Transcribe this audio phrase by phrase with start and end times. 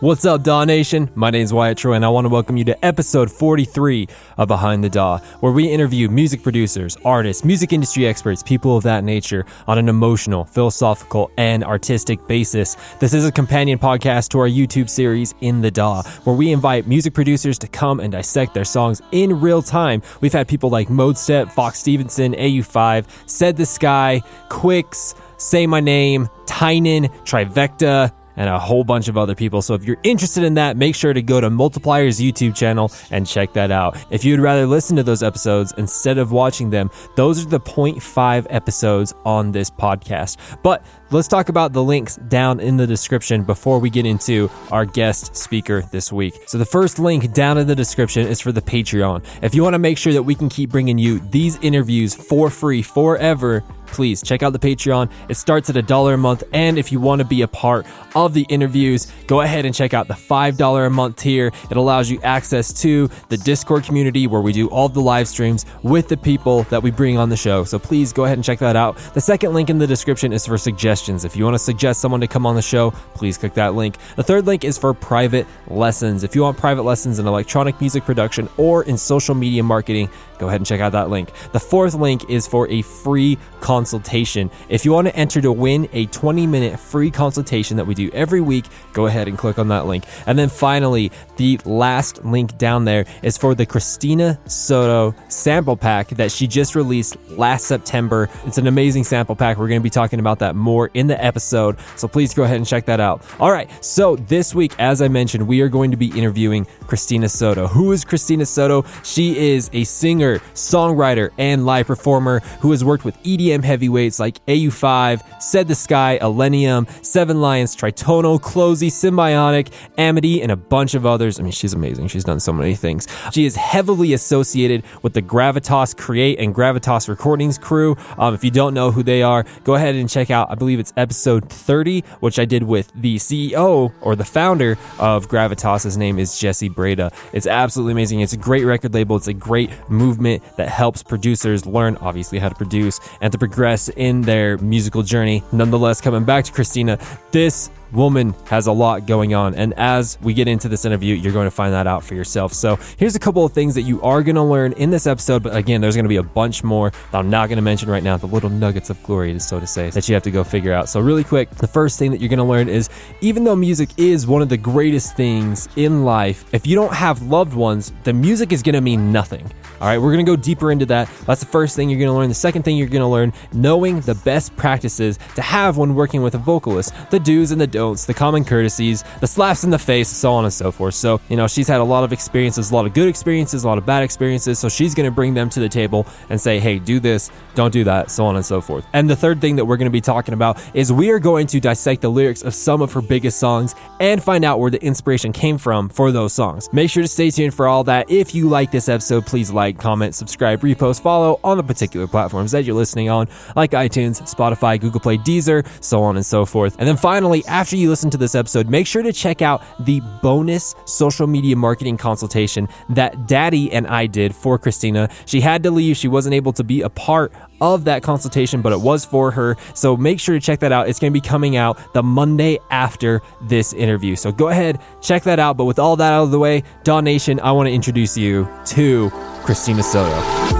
[0.00, 1.10] What's up, Daw Nation?
[1.14, 4.46] My name is Wyatt Troy, and I want to welcome you to episode 43 of
[4.46, 9.04] Behind the Daw, where we interview music producers, artists, music industry experts, people of that
[9.04, 12.76] nature on an emotional, philosophical, and artistic basis.
[13.00, 16.86] This is a companion podcast to our YouTube series, In the Daw, where we invite
[16.86, 20.02] music producers to come and dissect their songs in real time.
[20.20, 26.28] We've had people like Modestep, Fox Stevenson, AU5, Said the Sky, Quix, Say My Name,
[26.44, 29.62] Tynan, Trivecta, and a whole bunch of other people.
[29.62, 33.26] So if you're interested in that, make sure to go to Multiplier's YouTube channel and
[33.26, 33.96] check that out.
[34.10, 38.46] If you'd rather listen to those episodes instead of watching them, those are the 0.5
[38.50, 40.36] episodes on this podcast.
[40.62, 44.84] But let's talk about the links down in the description before we get into our
[44.84, 46.34] guest speaker this week.
[46.46, 49.24] So the first link down in the description is for the Patreon.
[49.42, 52.50] If you want to make sure that we can keep bringing you these interviews for
[52.50, 55.10] free forever, please check out the Patreon.
[55.28, 56.42] It starts at a dollar a month.
[56.52, 59.94] And if you want to be a part of the interviews, go ahead and check
[59.94, 61.52] out the $5 a month tier.
[61.70, 65.64] It allows you access to the Discord community where we do all the live streams
[65.84, 67.62] with the people that we bring on the show.
[67.62, 68.96] So please go ahead and check that out.
[69.14, 70.95] The second link in the description is for suggestions.
[70.96, 73.96] If you want to suggest someone to come on the show, please click that link.
[74.16, 76.24] The third link is for private lessons.
[76.24, 80.48] If you want private lessons in electronic music production or in social media marketing, go
[80.48, 81.30] ahead and check out that link.
[81.52, 84.50] The fourth link is for a free consultation.
[84.70, 88.10] If you want to enter to win a 20 minute free consultation that we do
[88.14, 90.04] every week, go ahead and click on that link.
[90.26, 96.08] And then finally, the last link down there is for the Cristina Soto sample pack
[96.08, 98.30] that she just released last September.
[98.46, 99.58] It's an amazing sample pack.
[99.58, 101.76] We're going to be talking about that more in the episode.
[101.96, 103.22] So please go ahead and check that out.
[103.40, 103.70] All right.
[103.84, 107.66] So this week, as I mentioned, we are going to be interviewing Cristina Soto.
[107.66, 108.84] Who is Cristina Soto?
[109.02, 114.44] She is a singer, songwriter, and live performer who has worked with EDM heavyweights like
[114.46, 121.06] AU5, Said the Sky, Illenium, Seven Lions, Tritonal, Closey, Symbionic, Amity, and a bunch of
[121.06, 121.38] others.
[121.38, 122.08] I mean, she's amazing.
[122.08, 123.06] She's done so many things.
[123.32, 127.96] She is heavily associated with the Gravitas Create and Gravitas Recordings crew.
[128.18, 130.75] Um, if you don't know who they are, go ahead and check out, I believe
[130.80, 135.84] it's episode 30, which I did with the CEO or the founder of Gravitas.
[135.84, 137.10] His name is Jesse Breda.
[137.32, 138.20] It's absolutely amazing.
[138.20, 139.16] It's a great record label.
[139.16, 143.88] It's a great movement that helps producers learn, obviously, how to produce and to progress
[143.90, 145.42] in their musical journey.
[145.52, 146.98] Nonetheless, coming back to Cristina,
[147.32, 149.54] this woman has a lot going on.
[149.54, 152.52] And as we get into this interview, you're going to find that out for yourself.
[152.52, 155.42] So here's a couple of things that you are going to learn in this episode.
[155.42, 157.88] But again, there's going to be a bunch more that I'm not going to mention
[157.88, 160.44] right now, the little nuggets of glory, so to say, that you have to go
[160.44, 160.88] figure out.
[160.88, 162.88] So, really quick, the first thing that you're going to learn is
[163.20, 167.22] even though music is one of the greatest things in life, if you don't have
[167.22, 169.50] loved ones, the music is going to mean nothing.
[169.80, 171.08] All right, we're going to go deeper into that.
[171.26, 172.28] That's the first thing you're going to learn.
[172.28, 176.22] The second thing you're going to learn, knowing the best practices to have when working
[176.22, 180.08] with a vocalist, the do's and the the common courtesies, the slaps in the face,
[180.08, 180.94] so on and so forth.
[180.94, 183.68] So, you know, she's had a lot of experiences, a lot of good experiences, a
[183.68, 184.58] lot of bad experiences.
[184.58, 187.72] So she's going to bring them to the table and say, hey, do this, don't
[187.72, 188.86] do that, so on and so forth.
[188.92, 191.46] And the third thing that we're going to be talking about is we are going
[191.48, 194.82] to dissect the lyrics of some of her biggest songs and find out where the
[194.82, 196.72] inspiration came from for those songs.
[196.72, 198.10] Make sure to stay tuned for all that.
[198.10, 202.52] If you like this episode, please like, comment, subscribe, repost, follow on the particular platforms
[202.52, 206.76] that you're listening on, like iTunes, Spotify, Google Play, Deezer, so on and so forth.
[206.78, 210.00] And then finally, after you listen to this episode, make sure to check out the
[210.22, 215.08] bonus social media marketing consultation that Daddy and I did for Cristina.
[215.26, 218.72] She had to leave, she wasn't able to be a part of that consultation, but
[218.72, 219.56] it was for her.
[219.74, 220.88] So make sure to check that out.
[220.88, 224.16] It's going to be coming out the Monday after this interview.
[224.16, 225.56] So go ahead, check that out.
[225.56, 228.48] But with all that out of the way, Daw Nation, I want to introduce you
[228.66, 229.10] to
[229.44, 230.55] Cristina Soto.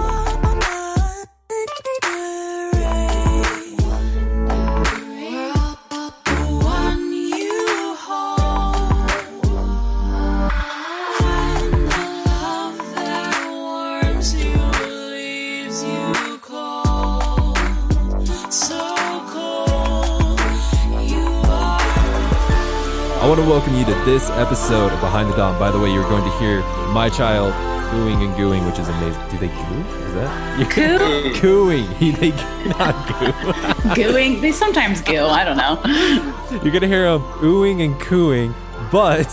[23.47, 25.57] To welcome you to this episode of Behind the Daw.
[25.57, 26.63] By the way, you're going to hear
[26.93, 27.53] my child
[27.93, 29.23] cooing and gooing, which is amazing.
[29.31, 29.85] Do they goo?
[30.05, 31.33] Is that you coo?
[31.35, 31.87] cooing?
[31.95, 33.33] He, they not goo.
[33.95, 34.41] Gooing?
[34.41, 35.27] They sometimes goo.
[35.27, 35.81] I don't know.
[36.65, 38.53] You're gonna hear them oohing and cooing,
[38.91, 39.29] but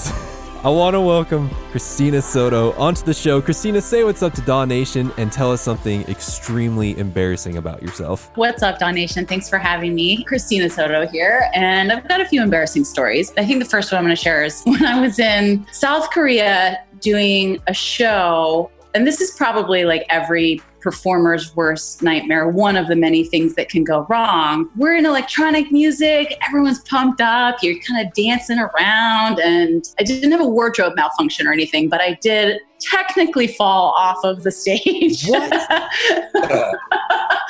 [0.66, 3.42] I want to welcome Cristina Soto onto the show.
[3.42, 8.32] Cristina, say what's up to Daw Nation and tell us something extremely embarrassing about yourself.
[8.36, 9.26] What's up, Daw Nation?
[9.26, 10.24] Thanks for having me.
[10.24, 13.34] Cristina Soto here, and I've got a few embarrassing stories.
[13.38, 16.10] I think the first one I'm going to share is when I was in South
[16.12, 22.88] Korea doing a show, and this is probably like every performer's worst nightmare, one of
[22.88, 24.70] the many things that can go wrong.
[24.76, 29.40] We're in electronic music, everyone's pumped up, you're kind of dancing around.
[29.40, 34.18] And I didn't have a wardrobe malfunction or anything, but I did technically fall off
[34.24, 35.26] of the stage.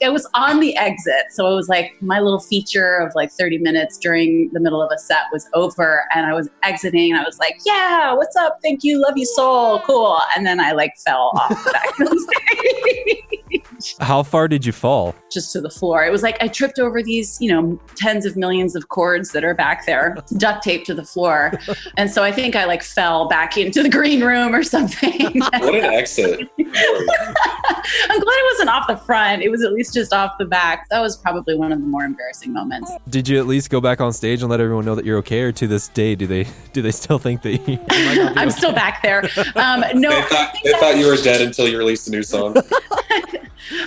[0.00, 1.26] it was on the exit.
[1.30, 4.90] So it was like my little feature of like 30 minutes during the middle of
[4.92, 8.58] a set was over and I was exiting and I was like, yeah, what's up?
[8.62, 9.00] Thank you.
[9.00, 9.80] Love you, soul.
[9.80, 10.18] Cool.
[10.36, 13.62] And then I like fell off back stage.
[14.00, 15.14] How far did you fall?
[15.30, 16.04] Just to the floor.
[16.04, 19.44] It was like I tripped over these, you know, tens of millions of cords that
[19.44, 21.52] are back there, duct taped to the floor.
[21.96, 25.40] And so I think I like fell back into the green room or something.
[25.40, 26.40] what an exit.
[26.58, 29.42] I'm glad it wasn't off the front.
[29.42, 30.88] It was at least just off the back.
[30.90, 32.90] That was probably one of the more embarrassing moments.
[33.08, 35.42] Did you at least go back on stage and let everyone know that you're okay?
[35.42, 38.50] Or to this day, do they do they still think that you, I'm okay?
[38.50, 39.24] still back there.
[39.56, 42.56] Um, no, they thought, they thought you were dead until you released a new song.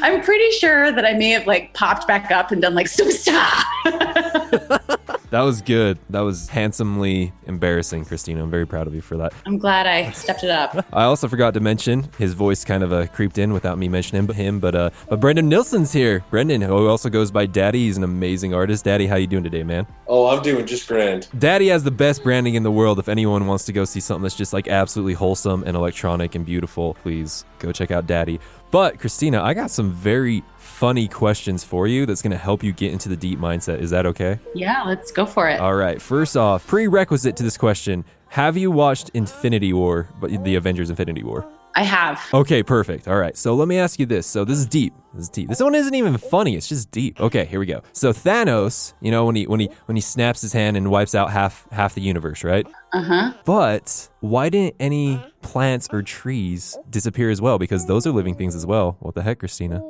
[0.01, 3.63] I'm pretty sure that I may have like popped back up and done like superstar.
[5.29, 6.00] that was good.
[6.09, 8.44] That was handsomely embarrassing, Cristina.
[8.44, 9.33] I'm very proud of you for that.
[9.45, 10.85] I'm glad I stepped it up.
[10.94, 14.27] I also forgot to mention his voice kind of uh, creeped in without me mentioning
[14.27, 16.23] him, but uh, but Brendan Nilsson's here.
[16.30, 18.85] Brendan, who also goes by Daddy, he's an amazing artist.
[18.85, 19.85] Daddy, how you doing today, man?
[20.07, 21.27] Oh, I'm doing just grand.
[21.38, 23.00] Daddy has the best branding in the world.
[23.00, 26.45] If anyone wants to go see something that's just like absolutely wholesome and electronic and
[26.45, 28.39] beautiful, please go check out Daddy.
[28.71, 32.71] But Cristina, I got some very funny questions for you that's going to help you
[32.71, 33.79] get into the deep mindset.
[33.79, 34.39] Is that okay?
[34.53, 35.59] Yeah, let's go for it.
[35.59, 36.01] All right.
[36.01, 41.23] First off, prerequisite to this question Have you watched Infinity War, but the Avengers Infinity
[41.23, 41.47] War?
[41.77, 42.19] I have.
[42.33, 43.07] Okay, perfect.
[43.07, 43.38] All right.
[43.38, 44.25] So let me ask you this.
[44.25, 44.95] So this is deep.
[45.13, 45.47] This is deep.
[45.47, 46.56] This one isn't even funny.
[46.56, 47.21] It's just deep.
[47.21, 47.83] Okay, here we go.
[47.94, 51.13] So Thanos, you know when he when he when he snaps his hand and wipes
[51.13, 52.65] out half half the universe, right?
[52.94, 53.31] Uh-huh.
[53.45, 57.59] But why didn't any plants or trees disappear as well?
[57.59, 58.97] Because those are living things as well.
[59.00, 59.83] What the heck, Cristina?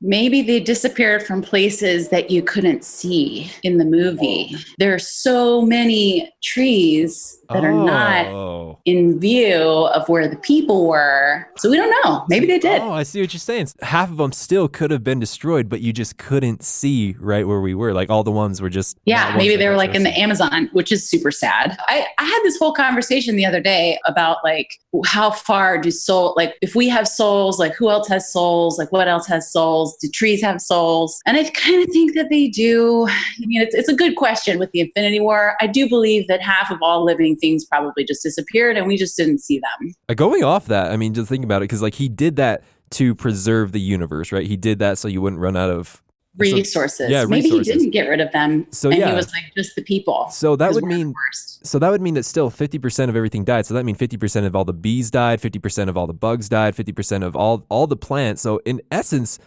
[0.00, 4.52] Maybe they disappeared from places that you couldn't see in the movie.
[4.54, 4.58] Oh.
[4.78, 7.66] There are so many trees that oh.
[7.66, 8.78] are not oh.
[8.84, 11.46] in view of where the people were.
[11.56, 12.24] So we don't know.
[12.28, 12.80] Maybe they did.
[12.80, 13.68] Oh, I see what you're saying.
[13.82, 17.60] Half of them still could have been destroyed, but you just couldn't see right where
[17.60, 17.92] we were.
[17.92, 18.96] Like all the ones were just.
[19.04, 21.76] Yeah, maybe they were like in the Amazon, which is super sad.
[21.88, 26.34] I, I had this whole conversation the other day about like how far do soul,
[26.36, 28.78] like if we have souls, like who else has souls?
[28.78, 29.89] Like what else has souls?
[29.96, 31.20] Do trees have souls?
[31.26, 33.06] And I kind of think that they do.
[33.08, 35.56] I mean, it's, it's a good question with the Infinity War.
[35.60, 39.16] I do believe that half of all living things probably just disappeared and we just
[39.16, 39.94] didn't see them.
[40.08, 42.62] Uh, going off that, I mean, just think about it because like he did that
[42.90, 44.46] to preserve the universe, right?
[44.46, 46.02] He did that so you wouldn't run out of
[46.36, 46.98] resources.
[46.98, 47.66] So, yeah, maybe resources.
[47.66, 48.66] he didn't get rid of them.
[48.70, 50.28] So and yeah, he was like just the people.
[50.30, 51.14] So that would mean
[51.62, 53.66] so that would mean that still fifty percent of everything died.
[53.66, 56.14] So that means fifty percent of all the bees died, fifty percent of all the
[56.14, 58.42] bugs died, fifty percent of all all the plants.
[58.42, 59.38] So in essence,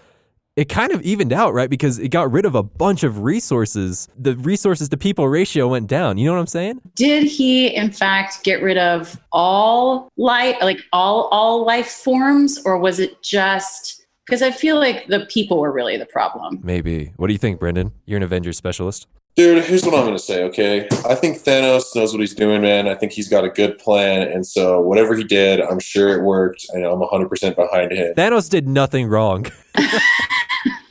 [0.56, 1.70] it kind of evened out, right?
[1.70, 4.08] Because it got rid of a bunch of resources.
[4.18, 6.18] The resources to people ratio went down.
[6.18, 6.82] You know what I'm saying?
[6.96, 12.78] Did he in fact get rid of all life like all all life forms or
[12.78, 16.60] was it just because I feel like the people were really the problem.
[16.64, 17.12] Maybe.
[17.18, 17.92] What do you think, Brendan?
[18.06, 19.08] You're an Avengers specialist.
[19.36, 20.88] Dude, here's what I'm going to say, okay?
[21.06, 22.88] I think Thanos knows what he's doing, man.
[22.88, 24.28] I think he's got a good plan.
[24.28, 26.68] And so, whatever he did, I'm sure it worked.
[26.70, 28.14] And I'm 100% behind him.
[28.14, 29.48] Thanos did nothing wrong.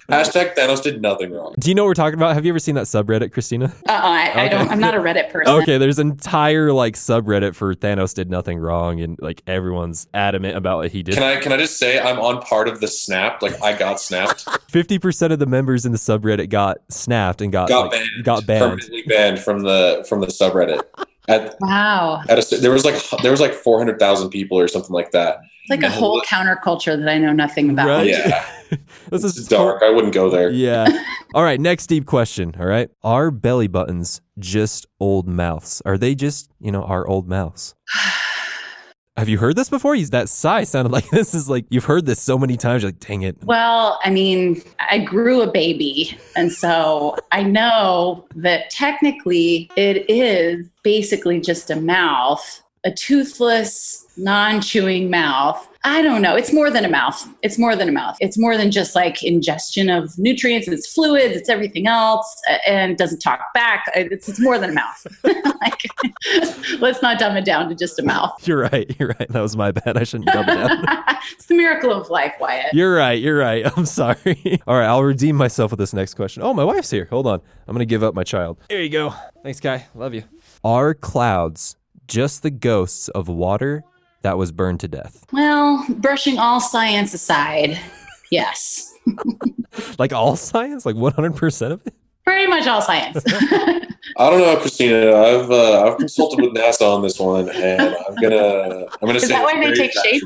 [0.08, 1.54] Hashtag Thanos did nothing wrong.
[1.58, 2.34] Do you know what we're talking about?
[2.34, 3.72] Have you ever seen that subreddit, Cristina?
[3.88, 4.40] Uh, I, okay.
[4.40, 4.70] I don't.
[4.70, 5.54] I'm not a Reddit person.
[5.54, 10.56] okay, there's an entire like subreddit for Thanos did nothing wrong, and like everyone's adamant
[10.56, 11.14] about what he did.
[11.14, 13.42] Can I can I just say I'm on part of the snap?
[13.42, 14.47] Like I got snapped.
[14.68, 18.25] Fifty percent of the members in the subreddit got snapped and got got like, banned,
[18.25, 20.82] got banned, permanently banned from the from the subreddit.
[21.28, 22.23] At, wow.
[22.28, 25.38] At a, there was like there was like 400,000 people or something like that.
[25.62, 27.87] It's like a whole counterculture that I know nothing about.
[27.87, 28.09] Right?
[28.09, 28.45] Yeah.
[29.11, 29.83] this is dark.
[29.83, 30.50] I wouldn't go there.
[30.50, 30.88] Yeah.
[31.35, 31.61] all right.
[31.61, 32.54] Next deep question.
[32.59, 32.90] All right.
[33.02, 35.81] Are belly buttons just old mouths?
[35.85, 37.75] Are they just, you know, our old mouths?
[39.19, 39.97] Have you heard this before?
[39.99, 42.83] That sigh sounded like this is like you've heard this so many times.
[42.83, 43.37] You're like, dang it.
[43.45, 46.19] Well, I mean, I grew a baby.
[46.35, 54.60] And so I know that technically it is basically just a mouth, a toothless, non
[54.60, 56.36] chewing mouth I don't know.
[56.36, 57.28] It's more than a mouth.
[57.42, 58.16] It's more than a mouth.
[58.20, 60.68] It's more than just like ingestion of nutrients.
[60.68, 61.34] It's fluids.
[61.34, 63.86] It's everything else, and doesn't talk back.
[63.96, 65.06] It's, it's more than a mouth.
[65.24, 68.46] like, let's not dumb it down to just a mouth.
[68.46, 68.94] You're right.
[68.98, 69.28] You're right.
[69.28, 69.96] That was my bad.
[69.96, 70.84] I shouldn't dumb it down.
[71.32, 72.72] it's the miracle of life, Wyatt.
[72.74, 73.20] You're right.
[73.20, 73.66] You're right.
[73.76, 74.60] I'm sorry.
[74.68, 74.86] All right.
[74.86, 76.44] I'll redeem myself with this next question.
[76.44, 77.08] Oh, my wife's here.
[77.10, 77.40] Hold on.
[77.66, 78.58] I'm gonna give up my child.
[78.68, 79.14] Here you go.
[79.42, 79.86] Thanks, Kai.
[79.96, 80.22] Love you.
[80.62, 81.76] Are clouds
[82.12, 83.83] just the ghosts of water
[84.21, 85.25] that was burned to death?
[85.33, 87.81] Well, brushing all science aside,
[88.31, 88.92] yes.
[89.99, 90.85] like all science?
[90.85, 91.95] Like 100% of it?
[92.25, 93.23] Pretty much all science.
[94.17, 95.17] I don't know, Cristina.
[95.17, 99.23] I've uh, I've consulted with NASA on this one, and I'm gonna I'm gonna Is
[99.23, 100.23] say that why they very take shape?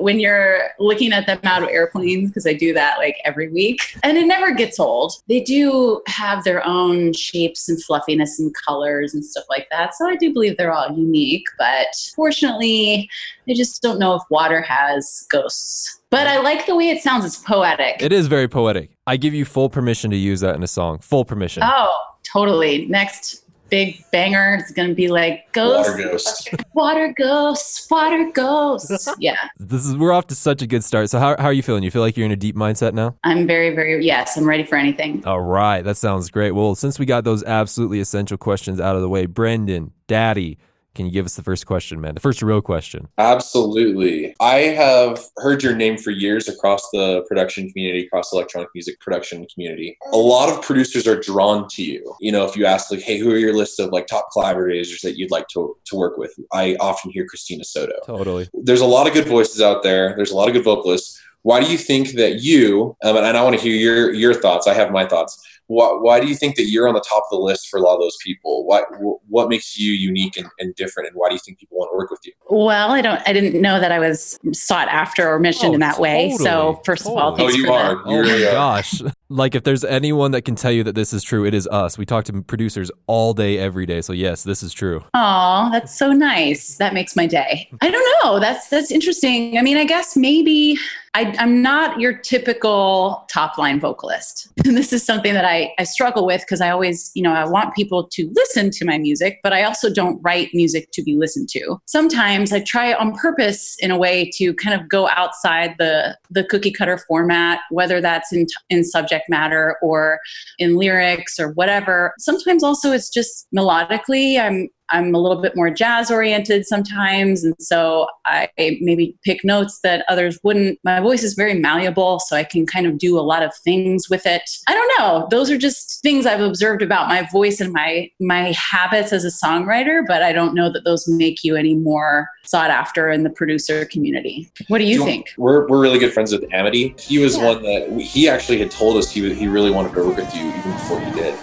[0.00, 3.96] when you're looking at them out of airplanes, because I do that like every week,
[4.02, 5.12] and it never gets old.
[5.28, 9.94] They do have their own shapes and fluffiness and colors and stuff like that.
[9.94, 13.08] So I do believe they're all unique, but fortunately,
[13.48, 16.00] I just don't know if water has ghosts.
[16.10, 17.24] But I like the way it sounds.
[17.24, 17.96] It's poetic.
[18.00, 18.90] It is very poetic.
[19.08, 20.98] I give you full permission to use that in a song.
[20.98, 21.62] Full permission.
[21.64, 22.86] oh, totally.
[22.86, 25.90] Next big banger is going to be like ghosts.
[25.92, 26.54] Water ghost.
[26.74, 29.08] Water ghosts, water ghosts.
[29.18, 31.10] Yeah, This is we're off to such a good start.
[31.10, 31.82] So how, how are you feeling?
[31.82, 33.16] You feel like you're in a deep mindset now?
[33.24, 35.24] I'm very, very, yes, I'm ready for anything.
[35.26, 36.52] All right, that sounds great.
[36.52, 40.58] Well, since we got those absolutely essential questions out of the way, Brendan, Daddy,
[40.98, 42.16] can you give us the first question, man?
[42.16, 43.06] The first real question.
[43.18, 44.34] Absolutely.
[44.40, 48.98] I have heard your name for years across the production community, across the electronic music
[48.98, 49.96] production community.
[50.12, 52.16] A lot of producers are drawn to you.
[52.18, 55.00] You know, if you ask like, hey, who are your list of like top collaborators
[55.02, 56.34] that you'd like to, to work with?
[56.52, 57.94] I often hear Cristina Soto.
[58.04, 58.48] Totally.
[58.52, 60.16] There's a lot of good voices out there.
[60.16, 61.22] There's a lot of good vocalists.
[61.42, 64.66] Why do you think that you, um, and I want to hear your your thoughts.
[64.66, 65.40] I have my thoughts.
[65.68, 67.82] Why, why do you think that you're on the top of the list for a
[67.82, 68.66] lot of those people?
[68.66, 68.86] What
[69.28, 71.96] what makes you unique and, and different, and why do you think people want to
[71.96, 72.32] work with you?
[72.48, 73.20] Well, I don't.
[73.26, 76.30] I didn't know that I was sought after or mentioned Oh, in that way.
[76.38, 77.52] So totally, first of all, totally.
[77.52, 77.94] Oh, you for are.
[77.96, 78.02] that.
[78.06, 79.02] Oh my You're, uh, gosh.
[79.30, 81.98] Like if there's anyone that can tell you that this is true, it is us.
[81.98, 84.00] We talk to producers all day, every day.
[84.00, 85.04] So yes, this is true.
[85.12, 86.76] Oh, that's so nice.
[86.78, 87.68] That makes my day.
[87.82, 88.40] I don't know.
[88.40, 89.58] That's that's interesting.
[89.58, 90.78] I mean, I guess maybe
[91.18, 94.48] I, I'm not your typical top line vocalist.
[94.64, 97.44] And this is something that I, I struggle with because I always, you know, I
[97.44, 101.16] want people to listen to my music, but I also don't write music to be
[101.16, 101.78] listened to.
[101.86, 106.44] Sometimes I try on purpose in a way to kind of go outside the the
[106.44, 110.20] cookie cutter format, whether that's in in subject matter or
[110.60, 112.14] in lyrics or whatever.
[112.18, 117.54] Sometimes also it's just melodically I'm I'm a little bit more jazz oriented sometimes and
[117.58, 120.78] so I maybe pick notes that others wouldn't.
[120.84, 124.08] My voice is very malleable so I can kind of do a lot of things
[124.10, 124.42] with it.
[124.68, 125.26] I don't know.
[125.30, 129.30] Those are just things I've observed about my voice and my my habits as a
[129.30, 133.30] songwriter, but I don't know that those make you any more sought after in the
[133.30, 134.50] producer community.
[134.68, 135.26] What do you Do think?
[135.36, 136.94] We're, we're really good friends with Amity.
[136.98, 137.44] He was Yeah.
[137.44, 140.48] one that he actually had told us he he really wanted to work with you
[140.48, 141.34] even before he did.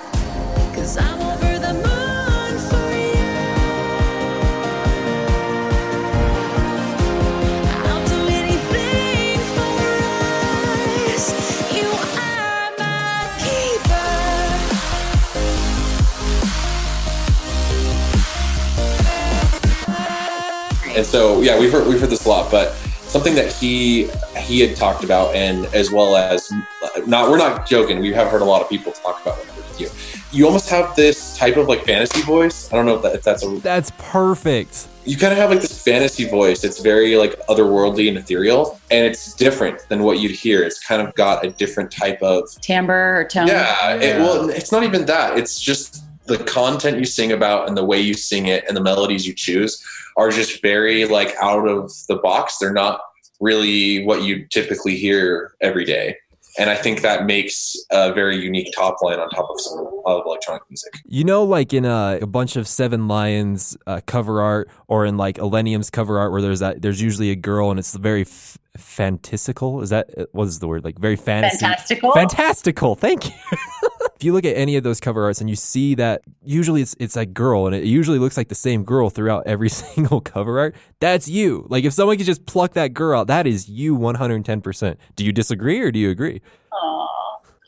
[0.75, 1.24] Cause I'm
[20.95, 22.73] And so, yeah, we've heard we've heard this a lot, but
[23.15, 26.51] something that he he had talked about, and as well as
[27.05, 27.99] not we're not joking.
[27.99, 29.89] We have heard a lot of people talk about it with you.
[30.37, 32.71] You almost have this type of like fantasy voice.
[32.71, 33.57] I don't know if, that, if that's a.
[33.59, 34.87] That's perfect.
[35.05, 36.63] You kind of have like this fantasy voice.
[36.63, 40.63] It's very like otherworldly and ethereal, and it's different than what you'd hear.
[40.63, 43.47] It's kind of got a different type of Timbre or tone?
[43.47, 45.37] yeah, It, well, it's not even that.
[45.37, 48.81] It's just the content you sing about and the way you sing it and the
[48.81, 49.83] melodies you choose
[50.17, 52.57] are just very like out of the box.
[52.57, 53.01] They're not
[53.39, 56.17] really what you typically hear every day.
[56.57, 60.25] And I think that makes a very unique top line on top of some of
[60.25, 60.93] electronic music.
[61.05, 65.17] You know, like in a, a bunch of Seven Lions uh, cover art, or in
[65.17, 68.57] like Illenium's cover art, where there's that there's usually a girl and it's very f-
[68.77, 69.81] fantastical.
[69.81, 70.85] Is that what is the word?
[70.85, 71.57] Like very fantasy.
[71.57, 72.13] Fantastical.
[72.13, 72.95] Fantastical.
[72.95, 73.33] Thank you.
[74.15, 76.95] if you look at any of those cover arts and you see that usually it's
[76.99, 80.59] it's a girl and it usually looks like the same girl throughout every single cover
[80.59, 81.65] art, that's you.
[81.69, 84.97] Like if someone could just pluck that girl out, that is you 110%.
[85.15, 86.41] Do you disagree or do you agree?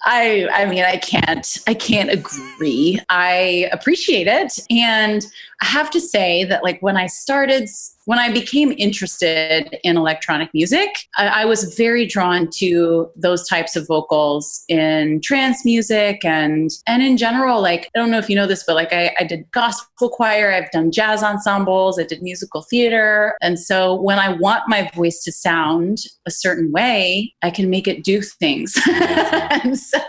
[0.06, 3.00] I I mean I can't I can't agree.
[3.10, 5.26] I appreciate it and
[5.62, 7.68] I have to say that like when I started
[8.08, 10.88] when I became interested in electronic music,
[11.18, 17.04] I, I was very drawn to those types of vocals in trance music and and
[17.04, 17.62] in general.
[17.62, 20.54] Like I don't know if you know this, but like I, I did gospel choir,
[20.54, 25.22] I've done jazz ensembles, I did musical theater, and so when I want my voice
[25.26, 28.74] to sound a certain way, I can make it do things.
[28.90, 30.00] and so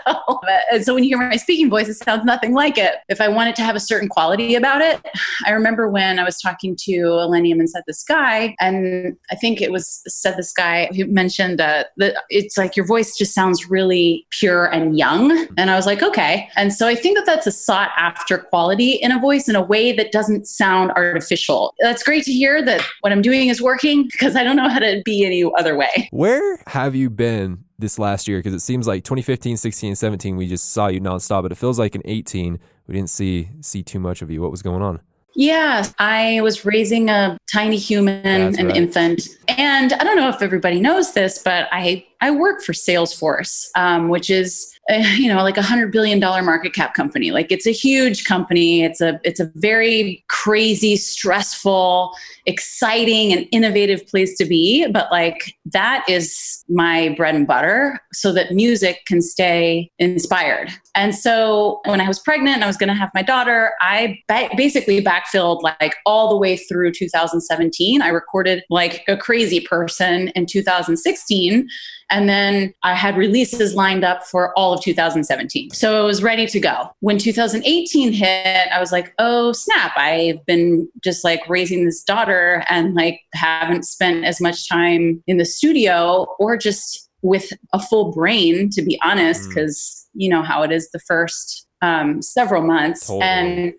[0.71, 2.95] and so when you hear my speaking voice, it sounds nothing like it.
[3.09, 5.01] If I want it to have a certain quality about it,
[5.45, 9.61] I remember when I was talking to Illenium and Said the Sky, and I think
[9.61, 13.67] it was Said the Sky who mentioned uh, that it's like your voice just sounds
[13.69, 15.47] really pure and young.
[15.57, 16.47] And I was like, okay.
[16.55, 19.61] And so I think that that's a sought after quality in a voice in a
[19.61, 21.73] way that doesn't sound artificial.
[21.79, 24.79] That's great to hear that what I'm doing is working because I don't know how
[24.79, 26.09] to be any other way.
[26.11, 28.37] Where have you been this last year?
[28.37, 31.55] Because it seems like 2015, 16, and 17, we just saw you nonstop, but it
[31.55, 34.41] feels like in 18, we didn't see see too much of you.
[34.41, 35.01] What was going on?
[35.39, 38.75] Yeah, I was raising a tiny human, an right.
[38.75, 43.67] infant, and I don't know if everybody knows this, but I I work for Salesforce,
[43.75, 47.31] um, which is uh, you know like a hundred billion dollar market cap company.
[47.31, 48.83] Like it's a huge company.
[48.83, 52.13] It's a it's a very crazy, stressful,
[52.45, 54.87] exciting, and innovative place to be.
[54.87, 60.71] But like that is my bread and butter, so that music can stay inspired.
[60.95, 64.19] And so when I was pregnant and I was going to have my daughter, I
[64.27, 68.01] ba- basically backfilled like all the way through 2017.
[68.01, 71.69] I recorded like a crazy person in 2016.
[72.09, 75.71] And then I had releases lined up for all of 2017.
[75.71, 76.89] So it was ready to go.
[77.01, 79.91] When 2018 hit, I was like, oh, snap.
[79.97, 85.37] I've been just like raising this daughter and like haven't spent as much time in
[85.37, 89.49] the studio or just with a full brain, to be honest, Mm.
[89.49, 93.07] because you know how it is the first um, several months.
[93.07, 93.21] Totally.
[93.23, 93.73] And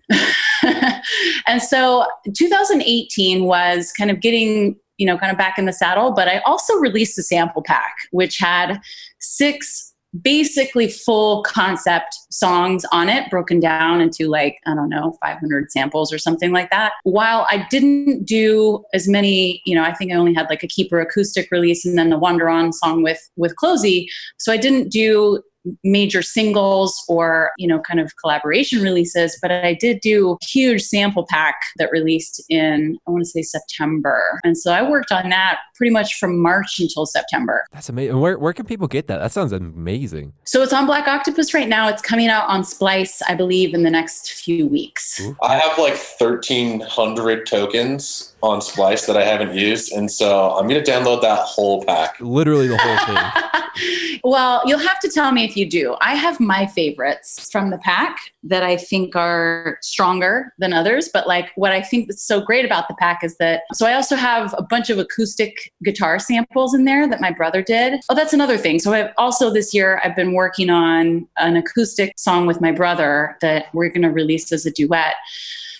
[1.47, 6.11] and so 2018 was kind of getting you know kind of back in the saddle
[6.11, 8.79] but i also released a sample pack which had
[9.19, 9.91] six
[10.21, 16.11] basically full concept songs on it broken down into like i don't know 500 samples
[16.11, 16.91] or something like that.
[17.03, 20.67] While i didn't do as many you know i think i only had like a
[20.67, 24.89] keeper acoustic release and then the wander on song with with closey so i didn't
[24.89, 25.41] do
[25.83, 30.81] major singles or you know kind of collaboration releases but i did do a huge
[30.81, 35.29] sample pack that released in i want to say september and so i worked on
[35.29, 38.19] that pretty much from march until september That's amazing.
[38.19, 39.19] Where, where can people get that?
[39.19, 40.33] That sounds amazing.
[40.45, 43.83] so it's on black octopus right now it's coming out on splice i believe in
[43.83, 45.35] the next few weeks Ooh.
[45.41, 49.91] I have like 1,300 tokens on Splice that I haven't used.
[49.91, 52.17] And so I'm going to download that whole pack.
[52.19, 54.19] Literally the whole thing.
[54.23, 55.97] well, you'll have to tell me if you do.
[55.99, 61.09] I have my favorites from the pack that I think are stronger than others.
[61.13, 63.93] But like what I think that's so great about the pack is that so I
[63.93, 67.99] also have a bunch of acoustic guitar samples in there that my brother did.
[68.09, 68.79] Oh, that's another thing.
[68.79, 73.37] So I've also this year I've been working on an acoustic song with my brother
[73.41, 75.15] that we're going to release as a duet.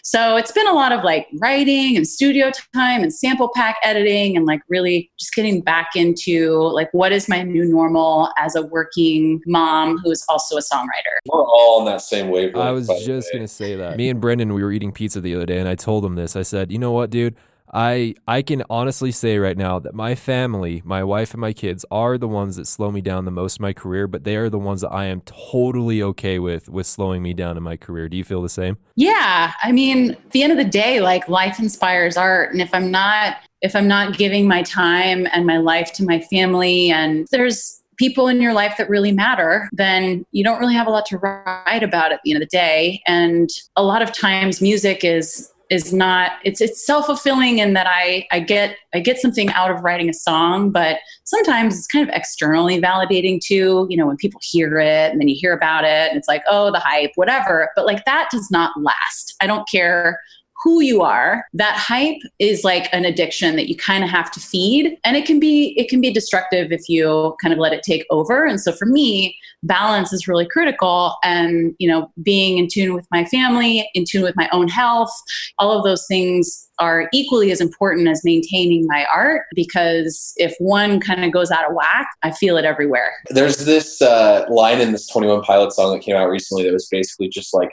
[0.04, 4.36] So it's been a lot of like writing and studio time and sample pack editing
[4.36, 8.64] and like really just getting back into like what is my new normal as a
[8.64, 11.18] working mom who is also a songwriter.
[11.32, 12.58] We're all on that same wavelength.
[12.66, 13.98] I was just gonna say that.
[13.98, 16.36] Me and Brendan, we were eating pizza the other day, and I told him this.
[16.36, 17.36] I said, "You know what, dude?
[17.74, 21.86] I I can honestly say right now that my family, my wife and my kids,
[21.92, 24.08] are the ones that slow me down the most in my career.
[24.08, 27.58] But they are the ones that I am totally okay with with slowing me down
[27.58, 28.10] in my career.
[28.10, 28.78] Do you feel the same?
[28.96, 32.74] Yeah, I mean, at the end of the day, like life inspires art, and if
[32.74, 37.28] I'm not if I'm not giving my time and my life to my family, and
[37.32, 41.06] there's people in your life that really matter, then you don't really have a lot
[41.06, 43.00] to write about at the end of the day.
[43.06, 48.28] And a lot of times, music is is not it's it's self-fulfilling in that I
[48.30, 52.14] I get I get something out of writing a song, but sometimes it's kind of
[52.14, 56.10] externally validating too, you know, when people hear it and then you hear about it
[56.10, 57.70] and it's like, oh, the hype, whatever.
[57.74, 59.34] But like that does not last.
[59.42, 60.20] I don't care
[60.64, 64.40] who you are that hype is like an addiction that you kind of have to
[64.40, 64.98] feed.
[65.04, 68.06] And it can be it can be destructive if you kind of let it take
[68.10, 68.46] over.
[68.46, 71.16] And so for me balance is really critical.
[71.24, 75.12] And you know being in tune with my family in tune with my own health
[75.60, 79.44] all of those things are equally as important as maintaining my art.
[79.54, 83.12] Because if one kind of goes out of whack i feel it everywhere.
[83.30, 86.88] There's this uh, line in this 21 Pilot song that came out recently that was
[86.88, 87.72] basically just like,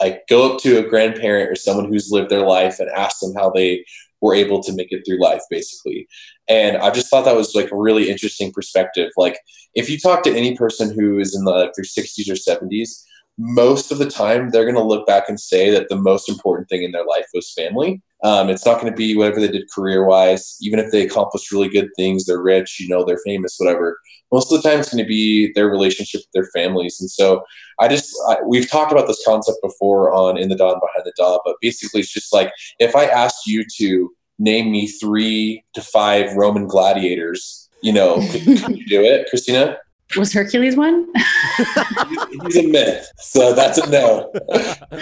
[0.00, 3.34] like go up to a grandparent or someone who's lived their life and ask them
[3.34, 3.84] how they
[4.20, 6.08] were able to make it through life, basically.
[6.48, 9.10] And I just thought that was like a really interesting perspective.
[9.16, 9.38] Like,
[9.74, 13.04] if you talk to any person who is in the, like, their 60s or 70s,
[13.38, 16.68] most of the time they're going to look back and say that the most important
[16.68, 18.00] thing in their life was family.
[18.22, 21.52] Um, it's not going to be whatever they did career wise, even if they accomplished
[21.52, 23.98] really good things, they're rich, you know, they're famous, whatever.
[24.32, 26.98] Most of the time, it's going to be their relationship with their families.
[27.00, 27.44] And so,
[27.78, 31.12] I just, I, we've talked about this concept before on In the Daw Behind the
[31.16, 35.82] Daw, but basically, it's just like if I asked you to name me three to
[35.82, 39.76] five Roman gladiators, you know, could, could you do it, Cristina?
[40.16, 41.08] Was Hercules one?
[41.16, 44.30] he's, he's a myth, so that's a no.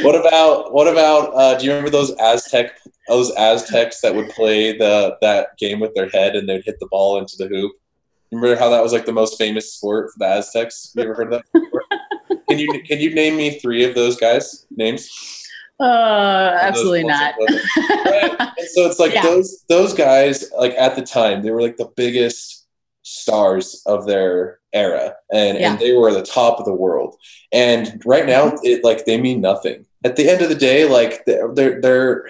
[0.02, 1.34] what about what about?
[1.34, 2.72] Uh, do you remember those Aztec
[3.08, 6.88] those Aztecs that would play the that game with their head and they'd hit the
[6.90, 7.72] ball into the hoop?
[8.30, 10.92] Remember how that was like the most famous sport for the Aztecs?
[10.94, 12.40] You ever heard of that?
[12.48, 15.10] Can you can you name me three of those guys' names?
[15.80, 17.34] Uh, absolutely not.
[18.04, 18.36] Right?
[18.72, 19.22] So it's like Yeah.
[19.22, 22.66] those those guys like at the time they were like the biggest
[23.02, 25.70] stars of their era and Yeah.
[25.72, 27.16] and they were the top of the world.
[27.52, 29.84] And right now it like they mean nothing.
[30.04, 32.28] At the end of the day like their their their,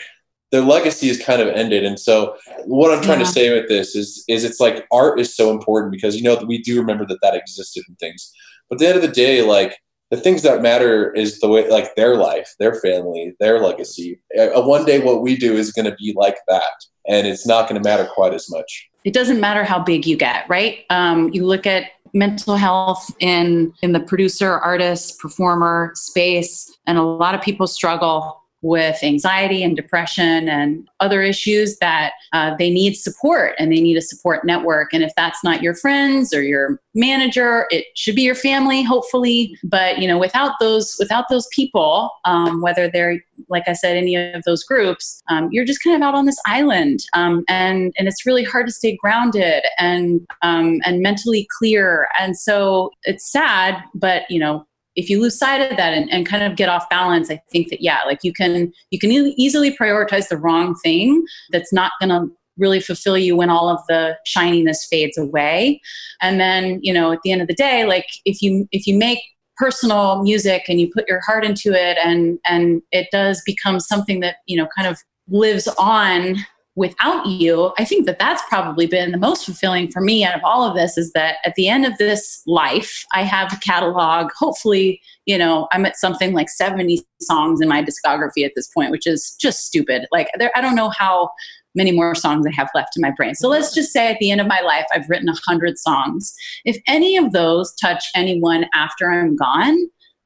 [0.50, 1.84] their legacy is kind of ended.
[1.84, 3.26] And so what i'm trying Yeah.
[3.26, 6.36] to say with this is is it's like art is so important because you know
[6.46, 8.32] we do remember that that existed and things.
[8.68, 9.76] But at the end of the day like
[10.10, 14.20] the things that matter is the way like their life their family their legacy.
[14.38, 16.62] Uh, one day what we do is going to be like that
[17.08, 18.88] and it's not going to matter quite as much.
[19.04, 20.84] It doesn't matter how big you get, right?
[20.90, 27.02] Um, you look at mental health in in the producer, artist, performer space, and a
[27.02, 32.94] lot of people struggle with anxiety and depression and other issues that uh, they need
[32.94, 34.94] support and they need a support network.
[34.94, 39.56] And if that's not your friends or your manager, it should be your family, hopefully.
[39.64, 44.14] But you know, without those without those people, um, whether they're like I said, any
[44.14, 48.08] of those groups, um, you're just kind of out on this island, um, and and
[48.08, 52.08] it's really hard to stay grounded and um, and mentally clear.
[52.18, 56.26] And so it's sad, but you know, if you lose sight of that and, and
[56.26, 59.34] kind of get off balance, I think that yeah, like you can you can e-
[59.36, 63.80] easily prioritize the wrong thing that's not going to really fulfill you when all of
[63.88, 65.80] the shininess fades away.
[66.20, 68.96] And then you know at the end of the day like if you if you
[68.96, 69.20] make
[69.56, 74.20] personal music and you put your heart into it and and it does become something
[74.20, 76.36] that you know kind of lives on
[76.74, 80.40] without you i think that that's probably been the most fulfilling for me out of
[80.44, 84.30] all of this is that at the end of this life i have a catalog
[84.38, 88.90] hopefully you know i'm at something like 70 songs in my discography at this point
[88.90, 91.30] which is just stupid like there i don't know how
[91.74, 93.34] many more songs I have left in my brain.
[93.34, 96.34] So let's just say at the end of my life, I've written 100 songs.
[96.66, 99.78] If any of those touch anyone after I'm gone,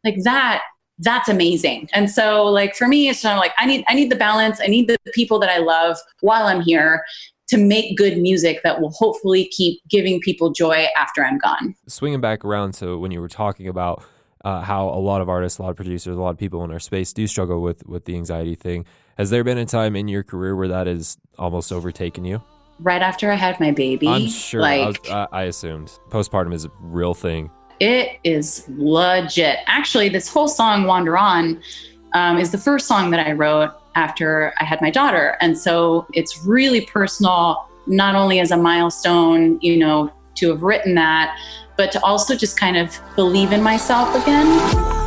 [0.05, 0.63] like that,
[0.99, 1.89] that's amazing.
[1.93, 4.61] And so like for me, it's kind of like I need I need the balance.
[4.61, 7.05] I need the people that I love while I'm here
[7.49, 11.75] to make good music that will hopefully keep giving people joy after I'm gone.
[11.87, 14.03] Swinging back around to when you were talking about
[14.45, 16.71] uh, how a lot of artists, a lot of producers, a lot of people in
[16.71, 18.85] our space do struggle with with the anxiety thing.
[19.19, 22.43] Has there been a time in your career where that has almost overtaken you?
[22.79, 24.63] Right after I had my baby, I'm sure.
[24.63, 27.51] I, was, I, I assumed postpartum is a real thing.
[27.81, 29.59] It is legit.
[29.67, 31.61] Actually, this whole song, Wander On,
[32.15, 35.37] um, is the first song that I wrote after I had my daughter.
[35.41, 40.95] And so it's really personal, not only as a milestone, you know, to have written
[40.95, 41.39] that,
[41.77, 45.06] but to also just kind of believe in myself again.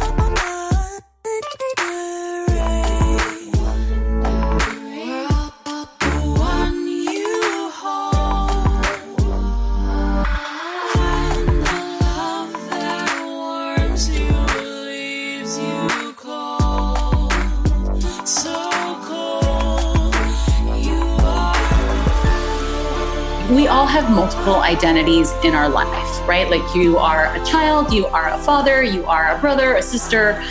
[24.10, 26.50] Multiple identities in our life, right?
[26.50, 30.44] Like you are a child, you are a father, you are a brother, a sister,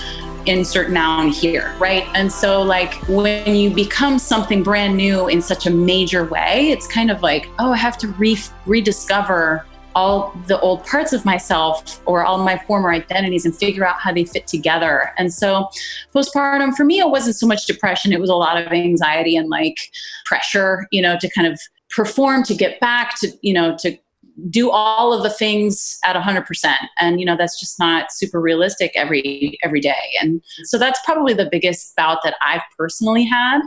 [0.47, 2.07] insert noun here, right?
[2.15, 6.87] And so, like, when you become something brand new in such a major way, it's
[6.87, 12.01] kind of like, oh, I have to re- rediscover all the old parts of myself
[12.07, 15.13] or all my former identities and figure out how they fit together.
[15.19, 15.69] And so,
[16.15, 19.49] postpartum for me, it wasn't so much depression, it was a lot of anxiety and
[19.49, 19.77] like
[20.25, 23.97] pressure, you know, to kind of perform to get back to you know to
[24.49, 28.93] do all of the things at 100% and you know that's just not super realistic
[28.95, 30.15] every every day.
[30.23, 33.61] And so that's probably the biggest bout that i've personally had.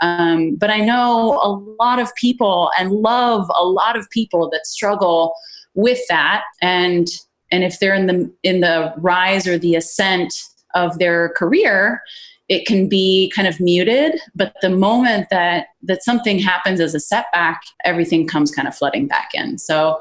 [0.00, 1.50] Um, but i know a
[1.82, 5.34] lot of people and love a lot of people that struggle
[5.76, 6.42] with that.
[6.60, 7.06] And
[7.52, 10.34] and if they're in the in the rise or the ascent
[10.74, 12.02] of their career
[12.48, 17.00] it can be kind of muted but the moment that that something happens as a
[17.00, 20.00] setback everything comes kind of flooding back in so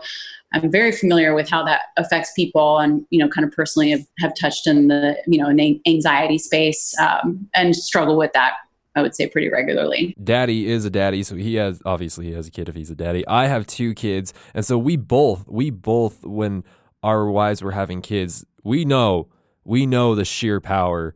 [0.53, 4.05] i'm very familiar with how that affects people and you know kind of personally have,
[4.19, 8.53] have touched in the you know in anxiety space um, and struggle with that
[8.95, 12.47] i would say pretty regularly Daddy is a daddy, so he has obviously he has
[12.47, 13.27] a kid if he's a daddy.
[13.27, 16.63] I have two kids, and so we both we both when
[17.03, 19.27] our wives were having kids, we know
[19.65, 21.13] we know the sheer power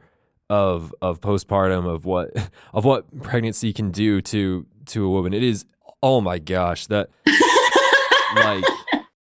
[0.49, 2.29] of of postpartum of what
[2.73, 5.33] of what pregnancy can do to to a woman.
[5.33, 5.65] It is
[6.01, 7.09] oh my gosh that
[8.35, 8.63] like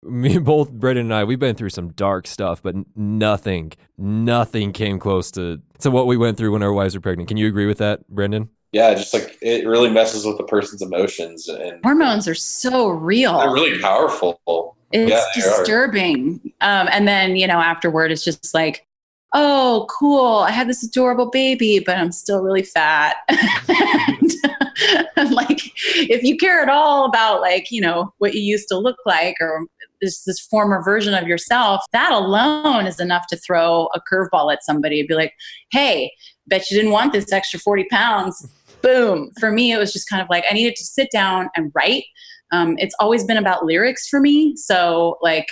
[0.04, 5.00] me both Brendan and I we've been through some dark stuff, but nothing, nothing came
[5.00, 7.28] close to to what we went through when our wives were pregnant.
[7.28, 8.50] Can you agree with that, Brendan?
[8.72, 13.38] Yeah, just like it really messes with the person's emotions and Hormones are so real.
[13.40, 14.76] they're really powerful.
[14.92, 16.54] It's Yeah, disturbing.
[16.62, 18.87] Um, and then, you know, afterward, it's just like,
[19.34, 20.38] oh, cool.
[20.38, 23.18] I had this adorable baby, but I'm still really fat.
[23.28, 24.34] and,
[25.32, 25.60] like,
[25.96, 29.36] if you care at all about, like, you know, what you used to look like
[29.42, 29.66] or
[30.02, 34.64] this, this former version of yourself, that alone is enough to throw a curveball at
[34.64, 35.34] somebody and be like,
[35.72, 36.12] hey,
[36.48, 38.48] bet you didn't want this extra 40 pounds.
[38.82, 39.32] Boom.
[39.40, 42.04] For me, it was just kind of like I needed to sit down and write
[42.52, 45.48] um, it's always been about lyrics for me so like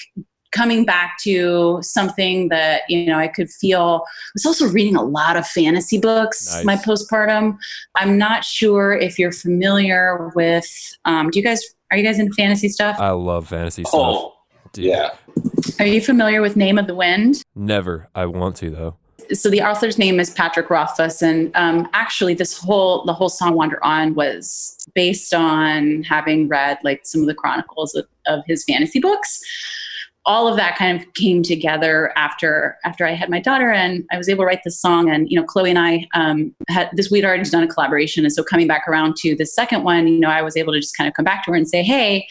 [0.56, 5.04] coming back to something that you know i could feel i was also reading a
[5.04, 6.66] lot of fantasy books Nice.
[6.66, 7.58] my postpartum
[7.96, 10.66] i'm not sure if you're familiar with
[11.04, 13.94] um, do you guys are you guys in fantasy stuff I love fantasy stuff.
[13.94, 14.34] Oh,
[14.74, 14.86] dude.
[14.86, 15.12] yeah.
[15.80, 18.08] are you familiar with name of the wind Never.
[18.16, 18.96] I want to though.
[19.34, 23.56] so the author's name is Patrick Rothfuss, and um, actually, this whole the whole song
[23.56, 28.64] "Wander On" was based on having read like some of the chronicles of, of his
[28.66, 29.42] fantasy books.
[30.28, 34.18] All of that kind of came together after after I had my daughter, and I
[34.18, 35.10] was able to write this song.
[35.10, 37.12] And you know, Chloe and I um, had this.
[37.12, 40.20] We'd already done a collaboration, and so coming back around to the second one, you
[40.20, 42.28] know, I was able to just kind of come back to her and say, "Hey,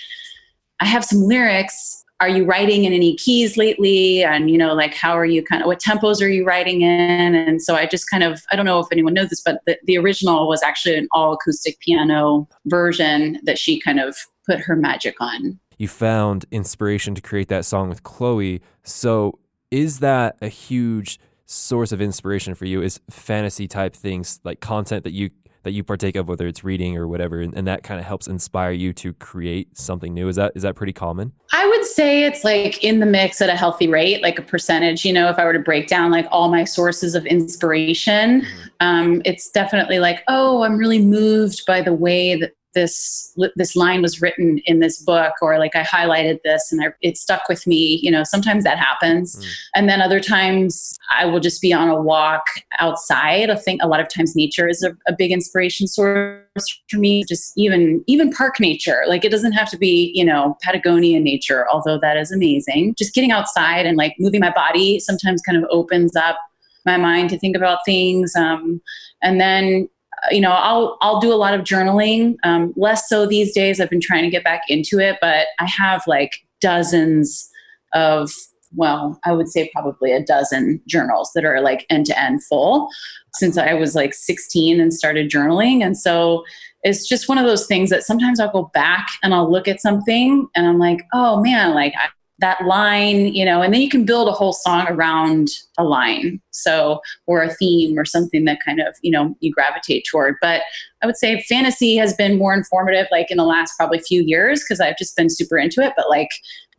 [0.81, 2.05] I have some lyrics.
[2.21, 4.23] Are you writing in any keys lately?
[4.23, 7.35] And you know, like how are you kind of what tempos are you writing in?
[7.35, 9.79] And so I just kind of I don't know if anyone knows this, but the,
[9.85, 14.77] the original was actually an all acoustic piano version that she kind of put her
[14.77, 15.59] magic on.
[15.79, 18.63] You found inspiration to create that song with Chloe.
[18.83, 19.39] So
[19.71, 22.83] is that a huge source of inspiration for you?
[22.83, 25.31] Is fantasy type things like content that you
[25.65, 28.27] that you partake of, whether it's reading or whatever, and, and that kind of helps
[28.27, 30.29] inspire you to create something new?
[30.29, 31.33] Is that is that pretty common?
[31.53, 35.05] I would say it's like in the mix at a healthy rate, like a percentage.
[35.05, 38.47] You know, if I were to break down like all my sources of inspiration,
[38.81, 44.03] um, it's definitely like, oh, I'm really moved by the way that this this line
[44.03, 47.67] was written in this book, or like I highlighted this and I, it stuck with
[47.67, 47.99] me.
[48.03, 49.47] You know, sometimes that happens, Mm.
[49.77, 52.47] and then other times I will just be on a walk
[52.79, 53.51] outside.
[53.51, 57.25] I think a lot of times nature is a, a big inspiration source for me.
[57.29, 61.67] Just even even park nature, like it doesn't have to be you know Patagonia nature,
[61.73, 62.95] although that is amazing.
[62.99, 66.39] Just getting outside and like moving my body sometimes kind of opens up
[66.87, 68.35] my mind to think about things.
[68.37, 68.81] Um,
[69.23, 69.89] and then
[70.31, 72.37] you know I'll I'll do a lot of journaling.
[72.45, 73.81] Um, less so these days.
[73.81, 77.49] I've been trying to get back into it, but I have like dozens
[77.93, 78.31] of
[78.77, 82.89] well, I would say probably a dozen journals that are like end to end full
[83.35, 85.85] since I was like 16 and started journaling.
[85.85, 86.45] And so
[86.83, 89.81] it's just one of those things that sometimes I'll go back and I'll look at
[89.81, 92.09] something and I'm like, oh man, like I,
[92.41, 96.41] that line, you know, and then you can build a whole song around a line.
[96.51, 100.35] So, or a theme or something that kind of, you know, you gravitate toward.
[100.41, 100.63] But
[101.03, 104.63] I would say fantasy has been more informative like in the last probably few years
[104.63, 105.93] because I've just been super into it.
[105.97, 106.31] But like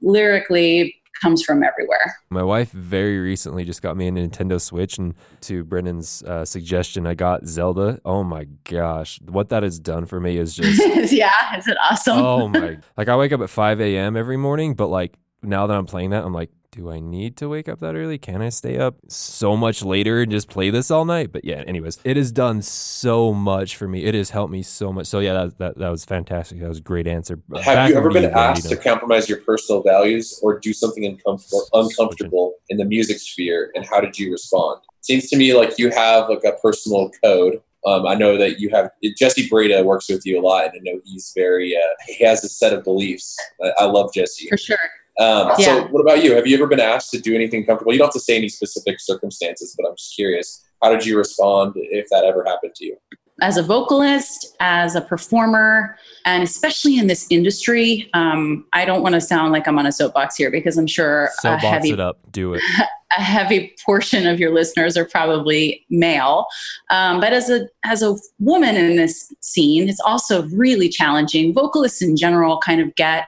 [0.02, 2.16] lyrically, comes from everywhere.
[2.30, 7.08] My wife very recently just got me a Nintendo Switch, and to Brendan's uh, suggestion,
[7.08, 8.00] I got Zelda.
[8.06, 10.82] Oh my gosh, what that has done for me is just
[11.14, 12.18] yeah, is it awesome?
[12.18, 12.78] oh my!
[12.98, 14.16] Like I wake up at five a.m.
[14.16, 15.16] every morning, but like
[15.46, 18.18] now that I'm playing that, I'm like, do I need to wake up that early?
[18.18, 21.32] Can I stay up so much later and just play this all night?
[21.32, 24.04] But yeah, anyways, it has done so much for me.
[24.04, 25.08] It has helped me so much.
[25.08, 26.60] So yeah, that that, that was fantastic.
[26.60, 27.40] That was a great answer.
[27.56, 31.66] Have Back you ever been asked to compromise your personal values or do something uncomfortable,
[31.74, 34.82] uncomfortable in the music sphere, and how did you respond?
[35.00, 37.62] Seems to me like you have like a personal code.
[37.86, 40.80] Um, I know that you have Jesse Breda works with you a lot, and I
[40.92, 43.38] know he's very uh, he has a set of beliefs.
[43.64, 44.50] I, I love Jesse.
[44.50, 44.78] For sure.
[45.20, 45.66] Um, Yeah.
[45.66, 46.36] So, what about you?
[46.36, 47.94] Have you ever been asked to do anything comfortable?
[47.94, 50.64] You don't have to say any specific circumstances, but I'm just curious.
[50.84, 52.98] How did you respond if that ever happened to you?
[53.42, 59.16] as a vocalist, as a performer, and especially in this industry, um, I don't want
[59.16, 62.00] to sound like I'm on a soapbox here because I'm sure So a heavy, it
[62.00, 62.20] up.
[62.32, 62.62] Do it.
[63.18, 66.46] a heavy portion of your listeners are probably male.
[66.92, 71.54] Um, but as a as a woman in this scene, it's also really challenging.
[71.54, 73.28] Vocalists in general kind of get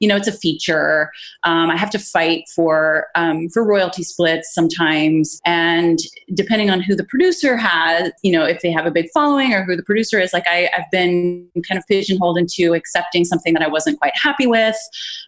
[0.00, 1.10] you know it's a feature.
[1.44, 5.40] Um, i have to fight for um, for royalty splits sometimes.
[5.46, 5.98] And
[6.34, 9.64] depending on who the producer has you know if they have a big following or
[9.64, 13.62] who the producer is like I, i've been kind of pigeonholed into accepting something that
[13.62, 14.76] i wasn't quite happy with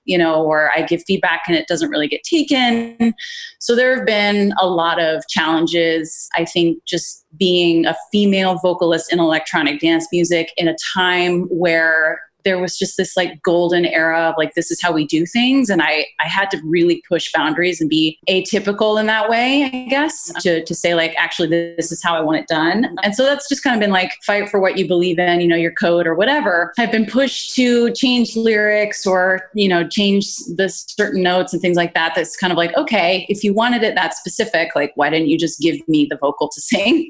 [0.04, 3.14] you know or i give feedback and it doesn't really get taken.
[3.58, 6.28] So there have been a lot of challenges.
[6.34, 12.20] I think just being a female vocalist in electronic dance music in a time where
[12.44, 15.70] there was just this like golden era of like this is how we do things
[15.70, 19.88] and i i had to really push boundaries and be atypical in that way i
[19.88, 22.96] guess to, to say like actually this is how i want it done.
[23.02, 25.48] And so that's just kind of been like fight for what you believe in you
[25.48, 26.72] know your code or whatever.
[26.78, 31.76] I've been pushed to change lyrics or you know change the certain notes and things
[31.76, 35.08] like that that's kind of like okay if you wanted it that specific like why
[35.10, 37.08] didn't you just give me the vocal to sing?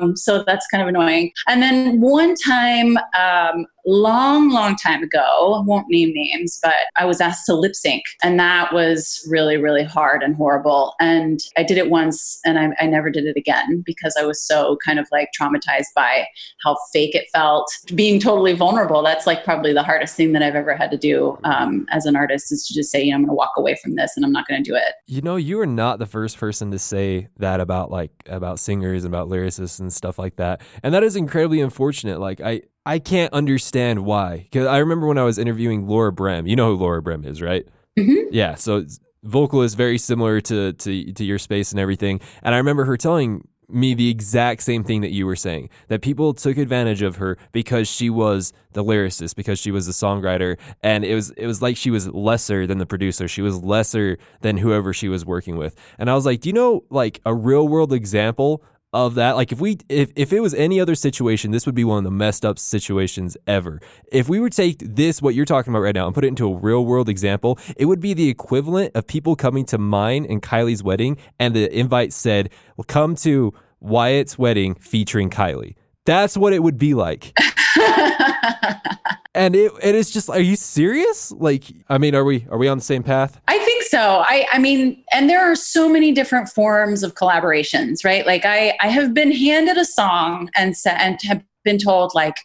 [0.00, 1.32] Um, so that's kind of annoying.
[1.48, 7.20] And then one time um, long, long time ago, won't name names, but I was
[7.20, 8.02] asked to lip sync.
[8.22, 10.94] And that was really, really hard and horrible.
[11.00, 14.42] And I did it once and I, I never did it again because I was
[14.42, 16.26] so kind of like traumatized by
[16.64, 17.70] how fake it felt.
[17.94, 21.38] Being totally vulnerable, that's like probably the hardest thing that I've ever had to do
[21.44, 23.76] um, as an artist is to just say, you know, I'm going to walk away
[23.80, 24.94] from this and I'm not going to do it.
[25.06, 29.04] You know, you are not the first person to say that about like about singers
[29.04, 30.60] and about lyricists and stuff like that.
[30.82, 32.18] And that is incredibly unfortunate.
[32.18, 34.48] Like I I can't understand why.
[34.52, 36.46] Cuz I remember when I was interviewing Laura Brehm.
[36.46, 37.66] You know who Laura Brehm is, right?
[37.98, 38.28] Mhm.
[38.30, 38.84] Yeah, so
[39.24, 42.20] vocal is very similar to to to your space and everything.
[42.42, 46.00] And I remember her telling me the exact same thing that you were saying that
[46.00, 50.56] people took advantage of her because she was the lyricist because she was the songwriter
[50.84, 54.18] and it was it was like she was lesser than the producer she was lesser
[54.42, 57.34] than whoever she was working with and i was like do you know like a
[57.34, 58.62] real world example
[59.04, 61.84] of that like if we if, if it was any other situation this would be
[61.84, 63.80] one of the messed up situations ever.
[64.10, 66.28] If we were to take this what you're talking about right now and put it
[66.28, 70.26] into a real world example it would be the equivalent of people coming to mine
[70.28, 75.74] and kylie's wedding and the invite said well come to wyatt's wedding featuring kylie.
[76.04, 77.36] That's what it would be like
[79.36, 82.66] and it it is just are you serious like i mean are we are we
[82.66, 84.22] on the same path I think so.
[84.26, 88.26] I, I mean, and there are so many different forms of collaborations, right?
[88.26, 92.36] Like I, I have been handed a song and and have been told like,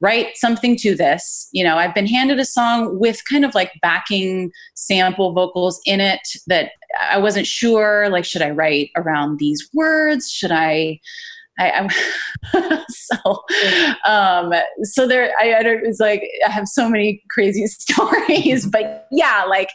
[0.00, 1.48] write something to this.
[1.52, 6.00] You know, I've been handed a song with kind of like backing sample vocals in
[6.00, 8.08] it that I wasn't sure.
[8.10, 10.30] Like, should I write around these words?
[10.30, 11.00] Should I?
[11.58, 11.88] I,
[12.52, 13.42] I so
[14.06, 19.06] um so there I, I don't it's like I have so many crazy stories but
[19.12, 19.68] yeah like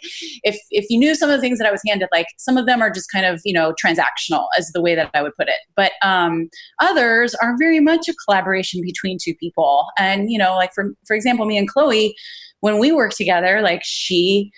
[0.43, 2.65] if if you knew some of the things that I was handed like some of
[2.65, 5.47] them are just kind of you know transactional as the way that I would put
[5.47, 5.55] it.
[5.75, 6.49] But um
[6.81, 9.85] others are very much a collaboration between two people.
[9.99, 12.15] And you know like for for example me and Chloe
[12.61, 14.51] when we work together like she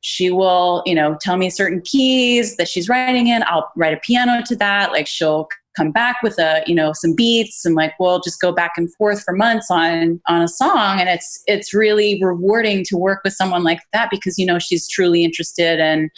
[0.00, 3.42] she will you know tell me certain keys that she's writing in.
[3.46, 4.92] I'll write a piano to that.
[4.92, 8.52] Like she'll come back with a you know some beats and like we'll just go
[8.52, 11.00] back and forth for months on on a song.
[11.00, 14.88] And it's it's really rewarding to work with someone like that because you know she's
[14.88, 16.10] truly interested in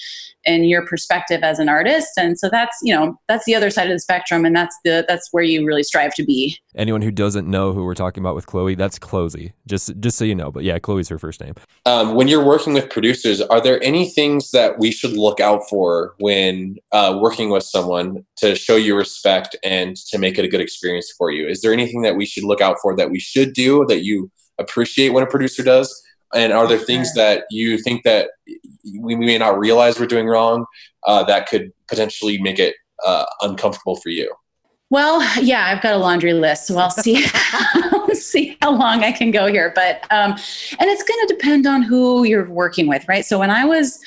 [0.47, 3.87] in your perspective as an artist and so that's you know that's the other side
[3.87, 7.11] of the spectrum and that's the that's where you really strive to be anyone who
[7.11, 10.51] doesn't know who we're talking about with chloe that's chloe just just so you know
[10.51, 11.55] but yeah chloe's her first name
[11.87, 15.69] Um, when you're working with producers, are there any things that we should look out
[15.69, 20.49] for when uh, working with someone to show you respect and to make it a
[20.49, 21.47] good experience for you?
[21.47, 24.31] Is there anything that we should look out for that we should do that you
[24.59, 26.03] appreciate when a producer does?
[26.35, 28.31] And are there things that you think that
[28.99, 30.67] we may not realize we're doing wrong
[31.07, 34.33] uh, that could potentially make it uh, uncomfortable for you?
[34.91, 37.25] Well, yeah, I've got a laundry list, so I'll see
[38.13, 39.73] see how long I can go here.
[39.75, 43.25] But um, and it's going to depend on who you're working with, right?
[43.25, 43.99] So when I was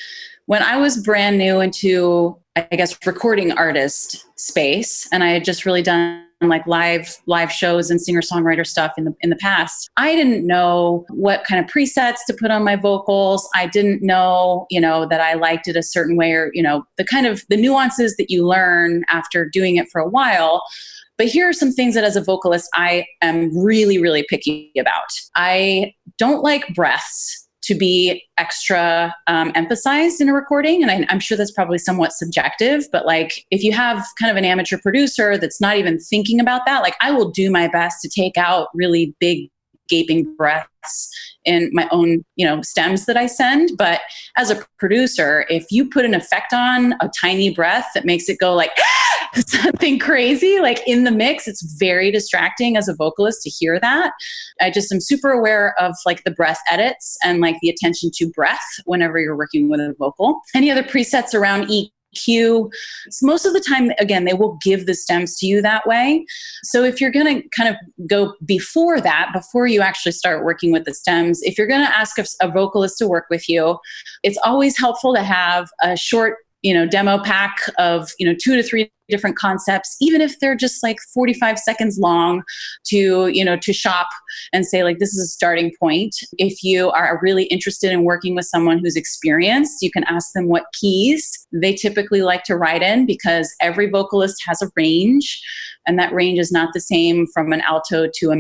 [0.46, 5.66] when I was brand new into I guess recording artist space, and I had just
[5.66, 9.90] really done like live live shows and singer songwriter stuff in the in the past.
[9.98, 13.48] I didn't know what kind of presets to put on my vocals.
[13.56, 16.86] I didn't know you know that i liked it a certain way or you know
[16.98, 20.64] the kind of the nuances that you learn after doing it for a while.
[21.18, 25.10] But here are some things that as a vocalist i am really really picky about.
[25.36, 30.82] I don't like breaths to be extra um, emphasized in a recording.
[30.82, 34.38] And I, I'm sure that's probably somewhat subjective, but like if you have kind of
[34.38, 38.02] an amateur producer that's not even thinking about that, like I will do my best
[38.02, 39.50] to take out really big
[39.90, 41.10] gaping breaths
[41.46, 44.02] in my own you know stems that i send but
[44.36, 48.38] as a producer if you put an effect on a tiny breath that makes it
[48.38, 48.72] go like
[49.48, 54.14] something crazy like in the mix it's very distracting as a vocalist to hear that.
[54.62, 58.30] I just am super aware of like the breath edits and like the attention to
[58.30, 60.42] breath whenever you're working with a vocal.
[60.56, 61.92] Any other presets around EQ
[63.10, 66.26] so most of the time again they will give the stems to you that way.
[66.64, 70.72] So if you're going to kind of go before that before you actually start working
[70.72, 73.78] with the stems if you're going to ask a, a vocalist to work with you
[74.24, 76.38] it's always helpful to have a short
[76.68, 80.54] you know demo pack of you know two to three different concepts even if they're
[80.54, 82.44] just like 45 seconds long
[82.88, 84.10] to you know to shop
[84.52, 86.14] and say like this is a starting point.
[86.38, 90.50] If you are really interested in working with someone who's experienced you can ask them
[90.50, 95.42] what keys they typically like to write in because every vocalist has a range
[95.88, 98.36] and that range is not the same from an alto to a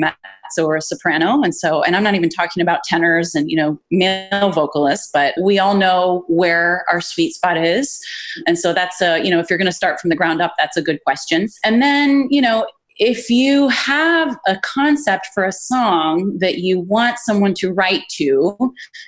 [0.48, 1.42] mezzo or a soprano.
[1.42, 5.34] And so and i'm not even talking about tenors and you know male vocalists but
[5.42, 8.00] we all know where our sweet spot is.
[8.46, 10.56] And so that's a you know if you're going to start from the ground up
[10.58, 11.48] that's a good question.
[11.64, 12.66] And then you know
[13.00, 18.58] if you have a concept for a song that you want someone to write to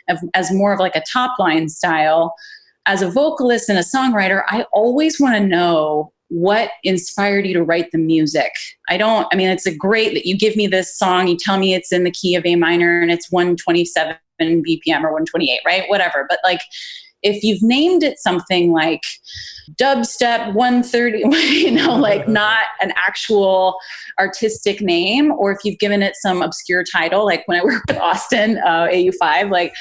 [0.07, 2.35] as- as more of like a top line style
[2.85, 7.63] as a vocalist and a songwriter i always want to know what inspired you to
[7.63, 8.51] write the music?
[8.87, 11.57] I don't i mean it's a great that you give me this song you tell
[11.57, 15.83] me it's in the key of a minor and it's 127 bpm or 128 right?
[15.89, 16.61] Whatever but like
[17.23, 19.01] if you've named it something like
[19.79, 23.77] dubstep 130 you know like not an actual
[24.19, 27.97] artistic name or if you've given it some obscure title like when i work with
[27.97, 29.73] austin uh, au5 like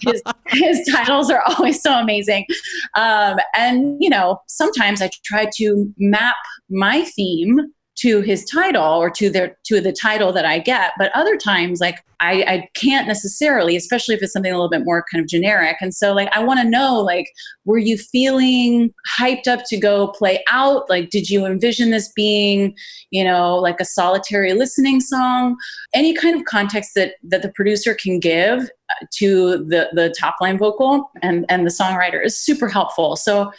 [0.00, 2.46] his, his titles are always so amazing.
[2.94, 6.36] Um, and you know sometimes i try to map
[6.70, 10.92] my theme to his title or to the to the title that I get.
[10.98, 14.84] But other times, like I, I can't necessarily, especially if it's something a little bit
[14.84, 15.76] more kind of generic.
[15.80, 17.26] And so, like, I want to know, like,
[17.64, 20.88] were you feeling hyped up to go play out?
[20.88, 22.74] Like, did you envision this being,
[23.10, 25.56] you know, like a solitary listening song?
[25.92, 30.36] Any kind of context that that the producer can give uh, to the the top
[30.40, 33.16] line vocal and and the songwriter is super helpful.
[33.16, 33.52] So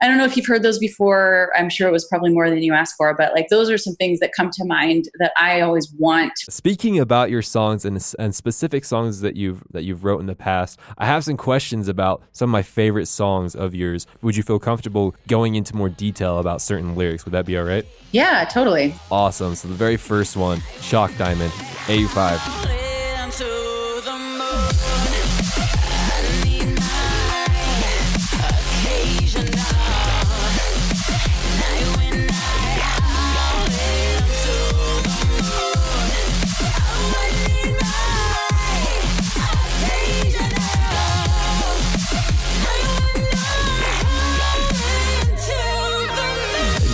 [0.00, 1.50] I don't know if you've heard those before.
[1.56, 3.94] I'm sure it was probably more than you asked for, but like those are some
[3.94, 6.32] things that come to mind that I always want.
[6.48, 10.36] Speaking about your songs and, and specific songs that you've that you've wrote in the
[10.36, 14.06] past, I have some questions about some of my favorite songs of yours.
[14.22, 17.24] Would you feel comfortable going into more detail about certain lyrics?
[17.24, 17.84] Would that be all right?
[18.12, 18.94] Yeah, totally.
[19.10, 19.54] Awesome.
[19.56, 21.50] So the very first one, Shock Diamond,
[21.86, 22.77] AU5.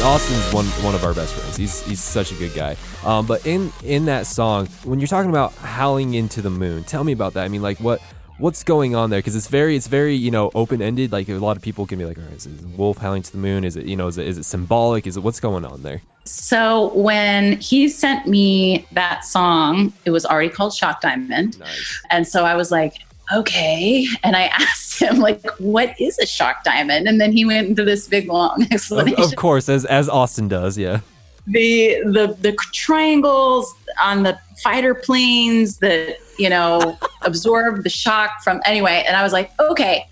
[0.04, 1.56] Austin's one one of our best friends.
[1.56, 2.76] He's he's such a good guy.
[3.04, 7.02] Um, but in in that song, when you're talking about howling into the moon, tell
[7.04, 7.44] me about that.
[7.44, 8.02] I mean, like what
[8.36, 9.20] what's going on there?
[9.20, 11.10] Because it's very it's very you know open ended.
[11.10, 13.32] Like a lot of people can be like, all right, is it wolf howling to
[13.32, 13.64] the moon?
[13.64, 15.06] Is it you know is it, is it symbolic?
[15.06, 16.02] Is it what's going on there?
[16.26, 21.58] So when he sent me that song, it was already called Shock Diamond.
[21.58, 22.02] Nice.
[22.10, 22.98] And so I was like,
[23.32, 24.06] okay.
[24.22, 27.08] And I asked him, like, what is a shock diamond?
[27.08, 29.22] And then he went into this big long Of, explanation.
[29.22, 31.00] of course, as as Austin does, yeah.
[31.46, 38.60] the the the triangles on the fighter planes that you know absorb the shock from
[38.64, 40.06] anyway and i was like okay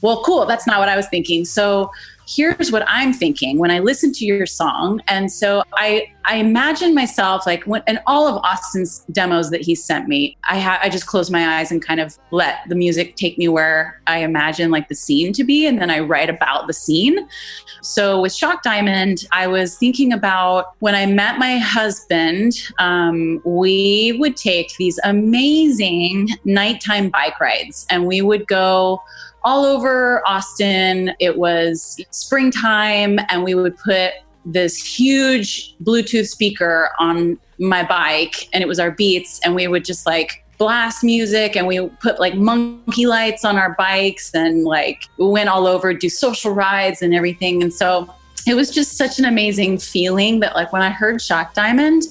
[0.00, 1.90] well cool that's not what i was thinking so
[2.26, 5.00] here's what i'm thinking when i listen to your song.
[5.08, 9.74] And so i i imagine myself like when in all of austin's demos that he
[9.74, 13.14] sent me i ha- i just close my eyes and kind of let the music
[13.16, 15.66] take me where i imagine like the scene to be.
[15.66, 17.28] And then i write about the scene.
[17.82, 24.16] So with Shock Diamond, I was thinking about when I met my husband, um, we
[24.18, 29.00] would take these amazing nighttime bike rides and we would go
[29.46, 31.12] all over Austin.
[31.20, 38.60] It was springtime and we would put this huge Bluetooth speaker on my bike and
[38.60, 42.34] it was our beats and we would just like blast music and we put like
[42.34, 47.14] monkey lights on our bikes and like we went all over do social rides and
[47.14, 48.12] everything and so
[48.46, 52.04] it was just such an amazing feeling that like when i heard shock diamond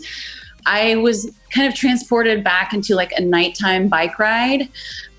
[0.66, 4.68] i was kind of transported back into like a nighttime bike ride.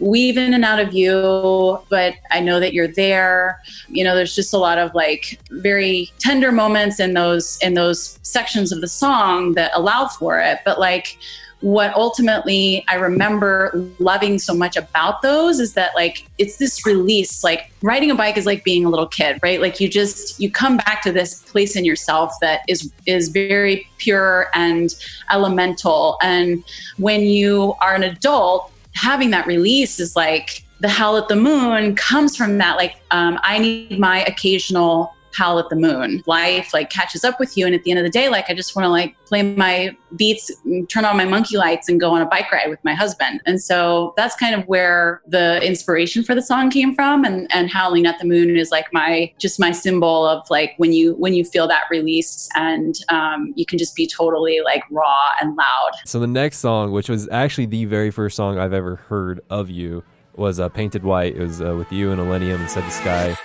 [0.01, 3.61] Weave in and out of you but i know that you're there.
[3.89, 8.19] You know there's just a lot of like very tender moments in those in those
[8.23, 10.59] sections of the song that allow for it.
[10.65, 11.19] But like
[11.61, 17.43] what ultimately I remember loving so much about those is that like it's this release
[17.43, 19.61] like riding a bike is like being a little kid right?
[19.61, 23.89] Like you just you come back to this place in yourself that is is very
[23.99, 24.95] pure and
[25.31, 26.19] elemental.
[26.23, 26.63] And
[26.99, 31.97] when you are an adult having that release is like the hell at the moon
[31.97, 32.77] comes from that.
[32.77, 36.23] Like um, I need my occasional howl at the moon.
[36.27, 37.67] Life like catches up with you.
[37.67, 39.97] And at the end of the day, like I just want to like play my
[40.15, 40.51] beats,
[40.89, 43.41] turn on my monkey lights and go on a bike ride with my husband.
[43.45, 47.25] And so that's kind of where the inspiration for the song came from.
[47.25, 50.93] And, and howling at the moon is like my, just my symbol of like when
[50.93, 55.31] you, when you feel that release and um, you can just be totally like raw
[55.41, 55.91] and loud.
[56.07, 59.71] So the next song, which was actually the very first song I've ever heard of
[59.71, 62.91] you, was uh, "Painted White." It was uh, with you and Illenium and "Said the
[62.91, 63.37] Sky."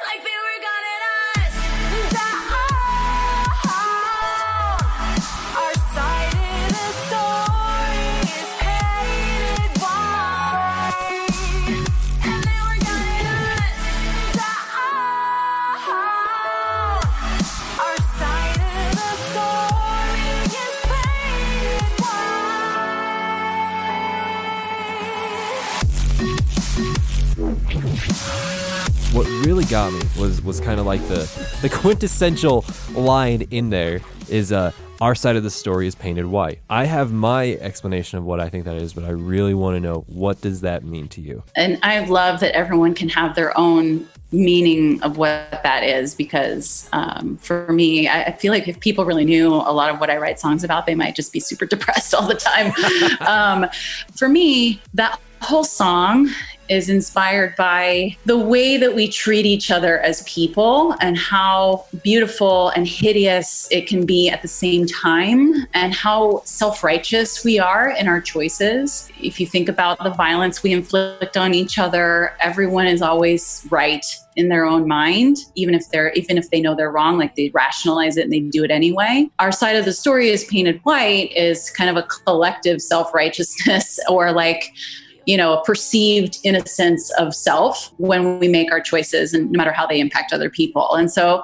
[29.52, 31.30] Really got me was was kind of like the
[31.62, 34.00] the quintessential line in there
[34.30, 34.72] is uh
[35.02, 36.60] our side of the story is painted white.
[36.70, 39.80] I have my explanation of what I think that is, but I really want to
[39.80, 41.44] know what does that mean to you?
[41.56, 46.88] and I love that everyone can have their own meaning of what that is because
[46.94, 50.10] um, for me, I, I feel like if people really knew a lot of what
[50.10, 52.72] I write songs about, they might just be super depressed all the time.
[53.28, 53.70] um,
[54.16, 56.30] for me, that whole song
[56.72, 62.70] is inspired by the way that we treat each other as people and how beautiful
[62.70, 68.08] and hideous it can be at the same time and how self-righteous we are in
[68.08, 69.12] our choices.
[69.22, 74.06] If you think about the violence we inflict on each other everyone is always right
[74.38, 77.50] in their own mind even if they're even if they know they're wrong like they
[77.54, 79.30] rationalize it and they do it anyway.
[79.40, 84.32] Our side of the story is painted white is kind of a collective self-righteousness or
[84.32, 84.72] like
[85.26, 89.72] you know, a perceived innocence of self when we make our choices and no matter
[89.72, 90.96] how they impact other people.
[90.96, 91.44] And so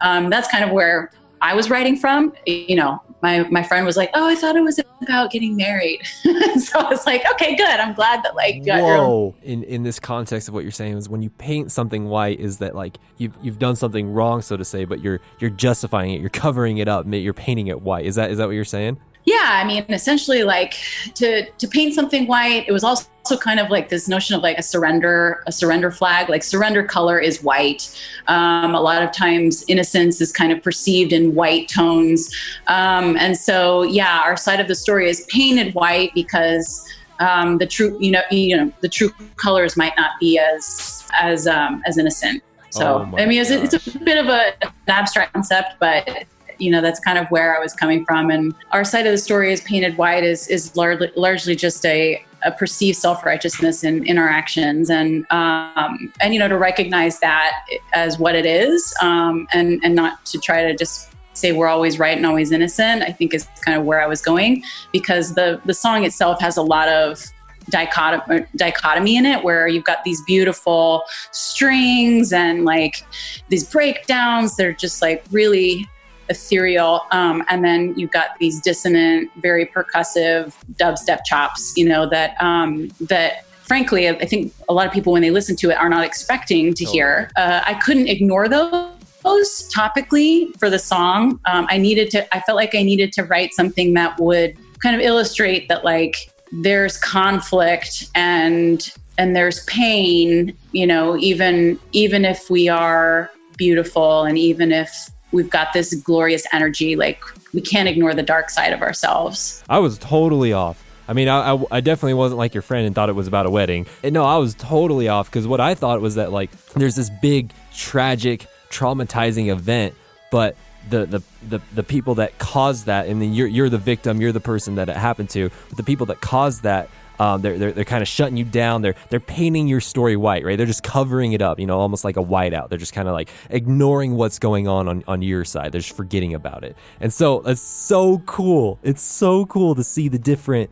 [0.00, 1.10] um, that's kind of where
[1.42, 2.32] I was writing from.
[2.46, 6.00] You know, my, my friend was like, oh, I thought it was about getting married.
[6.22, 7.66] so I was like, okay, good.
[7.66, 9.34] I'm glad that like, Whoa!
[9.42, 12.58] In in this context of what you're saying is when you paint something white, is
[12.58, 16.20] that like you've you've done something wrong, so to say, but you're you're justifying it,
[16.20, 18.06] you're covering it up, you're painting it white.
[18.06, 18.98] Is that is that what you're saying?
[19.26, 20.76] Yeah, I mean, essentially, like
[21.14, 23.08] to to paint something white, it was also
[23.40, 26.28] kind of like this notion of like a surrender, a surrender flag.
[26.28, 27.92] Like surrender color is white.
[28.28, 32.32] Um, a lot of times, innocence is kind of perceived in white tones,
[32.68, 37.66] um, and so yeah, our side of the story is painted white because um, the
[37.66, 41.98] true, you know, you know, the true colors might not be as as um, as
[41.98, 42.44] innocent.
[42.70, 46.26] So Oh I mean, it's, it's a bit of a, an abstract concept, but
[46.58, 48.30] you know that's kind of where I was coming from.
[48.30, 52.24] And our side of the story is painted white is is largely largely just a
[52.42, 57.18] a perceived self righteousness in, in our actions, and um, and you know to recognize
[57.20, 57.52] that
[57.92, 61.98] as what it is, um, and and not to try to just say we're always
[61.98, 63.02] right and always innocent.
[63.02, 66.56] I think is kind of where I was going because the the song itself has
[66.56, 67.24] a lot of
[67.70, 71.02] dichotomy, dichotomy in it where you've got these beautiful
[71.32, 73.04] strings and like
[73.48, 75.84] these breakdowns they're just like really
[76.28, 82.40] ethereal um, and then you've got these dissonant very percussive dubstep chops you know that
[82.42, 85.88] um, that frankly i think a lot of people when they listen to it are
[85.88, 87.30] not expecting to hear.
[87.36, 91.40] Uh, i couldn't ignore those those topically for the song.
[91.46, 94.94] Um, i needed to i felt like i needed to write something that would kind
[94.94, 102.50] of illustrate that like there's conflict and and there's pain you know even even if
[102.50, 107.22] we are beautiful and even if we've got this glorious energy like
[107.52, 110.82] we can't ignore the dark side of ourselves I was totally off.
[111.08, 113.50] I mean, I, I, definitely wasn't like your friend and thought it was about a
[113.50, 113.86] wedding.
[114.02, 117.10] And no, I was totally off because what I thought was that like there's this
[117.22, 119.94] big, tragic, traumatizing event,
[120.32, 120.56] but
[120.88, 124.32] the, the, the, the people that caused that, and then you're, you're the victim, you're
[124.32, 126.88] the person that it happened to, but the people that caused that,
[127.18, 128.82] um, they're, they're, they're kind of shutting you down.
[128.82, 130.56] They're, they're painting your story white, right?
[130.56, 132.68] They're just covering it up, you know, almost like a whiteout.
[132.68, 135.72] They're just kind of like ignoring what's going on, on on your side.
[135.72, 136.76] They're just forgetting about it.
[137.00, 138.78] And so it's so cool.
[138.82, 140.70] It's so cool to see the different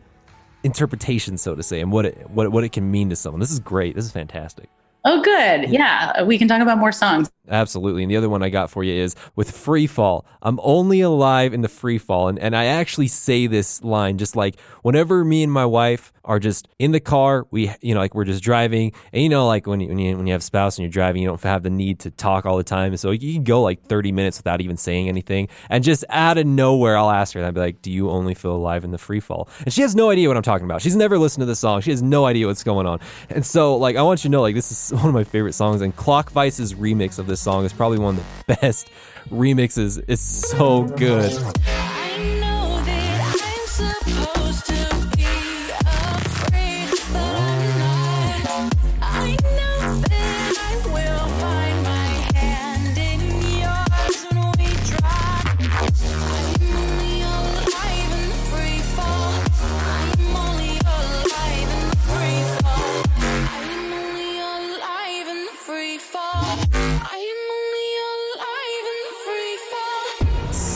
[0.63, 3.39] interpretations, so to say, and what it, what, it- what it can mean to someone.
[3.39, 3.95] This is great.
[3.95, 4.69] This is fantastic.
[5.05, 8.03] Oh good yeah we can talk about more songs Absolutely.
[8.03, 10.25] And the other one I got for you is with free fall.
[10.41, 12.27] I'm only alive in the free fall.
[12.27, 16.39] And, and I actually say this line just like whenever me and my wife are
[16.39, 18.93] just in the car, we, you know, like we're just driving.
[19.13, 20.91] And you know, like when you, when you, when you have a spouse and you're
[20.91, 22.95] driving, you don't have the need to talk all the time.
[22.97, 25.49] So you can go like 30 minutes without even saying anything.
[25.69, 28.33] And just out of nowhere, I'll ask her and I'll be like, Do you only
[28.33, 29.49] feel alive in the free fall?
[29.65, 30.81] And she has no idea what I'm talking about.
[30.81, 31.81] She's never listened to the song.
[31.81, 32.99] She has no idea what's going on.
[33.29, 35.53] And so, like, I want you to know, like, this is one of my favorite
[35.53, 38.89] songs, and Clockvice's remix of this song is probably one of the best
[39.29, 40.03] remixes.
[40.07, 41.31] It's so good.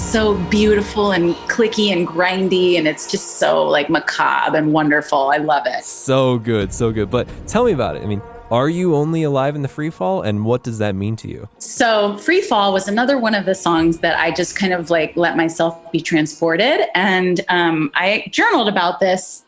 [0.10, 5.30] So beautiful and clicky and grindy, and it's just so like macabre and wonderful.
[5.30, 5.84] I love it.
[5.84, 7.12] So good, so good.
[7.12, 8.02] But tell me about it.
[8.02, 11.16] I mean, are you only alive in the free fall, and what does that mean
[11.18, 11.48] to you?
[11.60, 15.16] So, Free Fall was another one of the songs that I just kind of like
[15.16, 16.88] let myself be transported.
[16.96, 19.46] And um, I journaled about this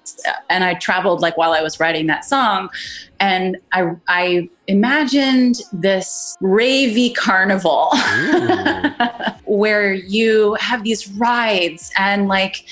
[0.52, 2.70] and I traveled like while I was writing that song.
[3.20, 7.90] And I, I imagined this ravey carnival
[9.58, 12.64] where you have these rides and like,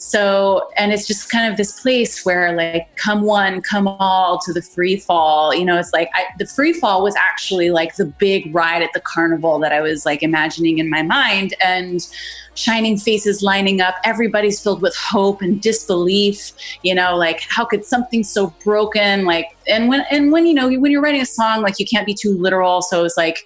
[0.00, 4.52] so, and it's just kind of this place where, like, come one, come all to
[4.52, 5.52] the free fall.
[5.52, 8.92] You know, it's like I, the free fall was actually like the big ride at
[8.94, 11.54] the carnival that I was like imagining in my mind.
[11.62, 12.06] And
[12.54, 16.52] shining faces lining up, everybody's filled with hope and disbelief.
[16.84, 20.70] You know, like, how could something so broken, like, and when, and when, you know,
[20.78, 22.82] when you're writing a song, like, you can't be too literal.
[22.82, 23.44] So it's like,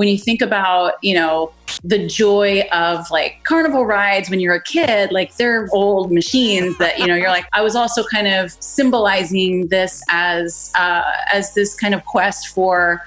[0.00, 1.52] when you think about, you know,
[1.84, 6.98] the joy of like carnival rides when you're a kid, like they're old machines that,
[6.98, 11.02] you know, you're like, I was also kind of symbolizing this as, uh,
[11.34, 13.02] as this kind of quest for,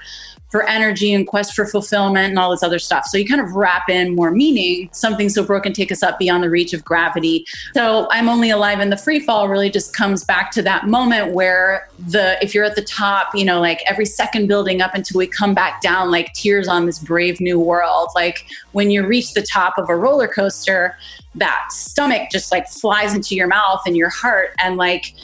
[0.54, 3.06] for energy and quest for fulfillment and all this other stuff.
[3.06, 4.88] So you kind of wrap in more meaning.
[4.92, 7.44] Something so broken take us up beyond the reach of gravity.
[7.74, 11.32] So I'm only alive in the free fall really just comes back to that moment
[11.32, 15.18] where the if you're at the top, you know, like every second building up until
[15.18, 18.10] we come back down like tears on this brave new world.
[18.14, 20.96] Like when you reach the top of a roller coaster,
[21.34, 25.14] that stomach just like flies into your mouth and your heart and like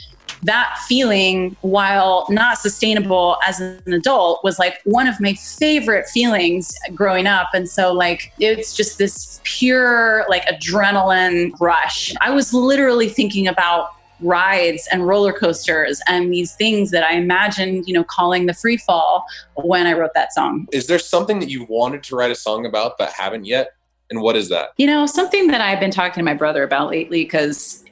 [0.42, 6.74] that feeling, while not sustainable as an adult, was like one of my favorite feelings
[6.94, 7.48] growing up.
[7.52, 12.14] And so, like, it's just this pure, like, adrenaline rush.
[12.20, 13.90] I was literally thinking about
[14.22, 18.76] rides and roller coasters and these things that I imagined, you know, calling the free
[18.76, 19.24] fall
[19.54, 20.68] when I wrote that song.
[20.72, 23.72] Is there something that you wanted to write a song about but haven't yet?
[24.10, 24.70] And what is that?
[24.76, 27.84] You know, something that I've been talking to my brother about lately, because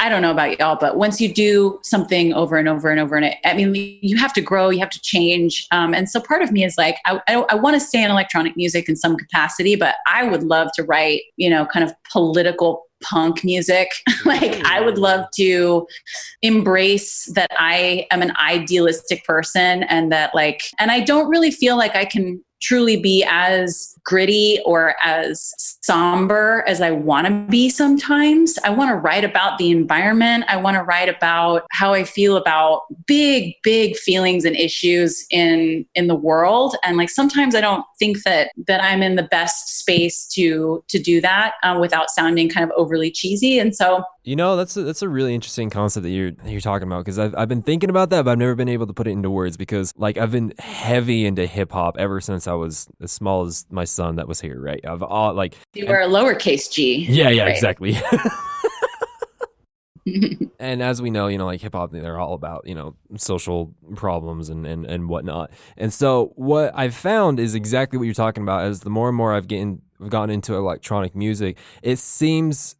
[0.00, 3.16] I don't know about y'all, but once you do something over and over and over,
[3.16, 5.66] and it, I mean, you have to grow, you have to change.
[5.70, 8.10] Um, and so part of me is like, I, I, I want to stay in
[8.10, 11.94] electronic music in some capacity, but I would love to write, you know, kind of
[12.10, 13.90] political punk music.
[14.24, 15.86] like, I would love to
[16.42, 21.76] embrace that I am an idealistic person and that, like, and I don't really feel
[21.76, 25.52] like I can truly be as gritty or as
[25.82, 28.58] somber as I want to be sometimes.
[28.64, 30.44] I want to write about the environment.
[30.48, 35.84] I want to write about how I feel about big big feelings and issues in
[35.94, 39.78] in the world and like sometimes I don't think that that I'm in the best
[39.78, 44.36] space to to do that uh, without sounding kind of overly cheesy and so You
[44.36, 47.18] know, that's a, that's a really interesting concept that you're that you're talking about because
[47.18, 49.30] I've I've been thinking about that, but I've never been able to put it into
[49.30, 53.44] words because like I've been heavy into hip hop ever since I was as small
[53.44, 54.80] as my son that was here, right?
[54.86, 57.06] I've all like you were a lowercase g.
[57.08, 57.52] yeah, yeah, Right.
[57.52, 57.96] exactly.
[60.60, 63.74] and as we know, you know, like hip hop, they're all about, you know, social
[63.96, 65.50] problems and, and, and whatnot.
[65.76, 69.16] And so what I've found is exactly what you're talking about as the more and
[69.16, 72.76] more I've gotten, I've gotten into electronic music, it seems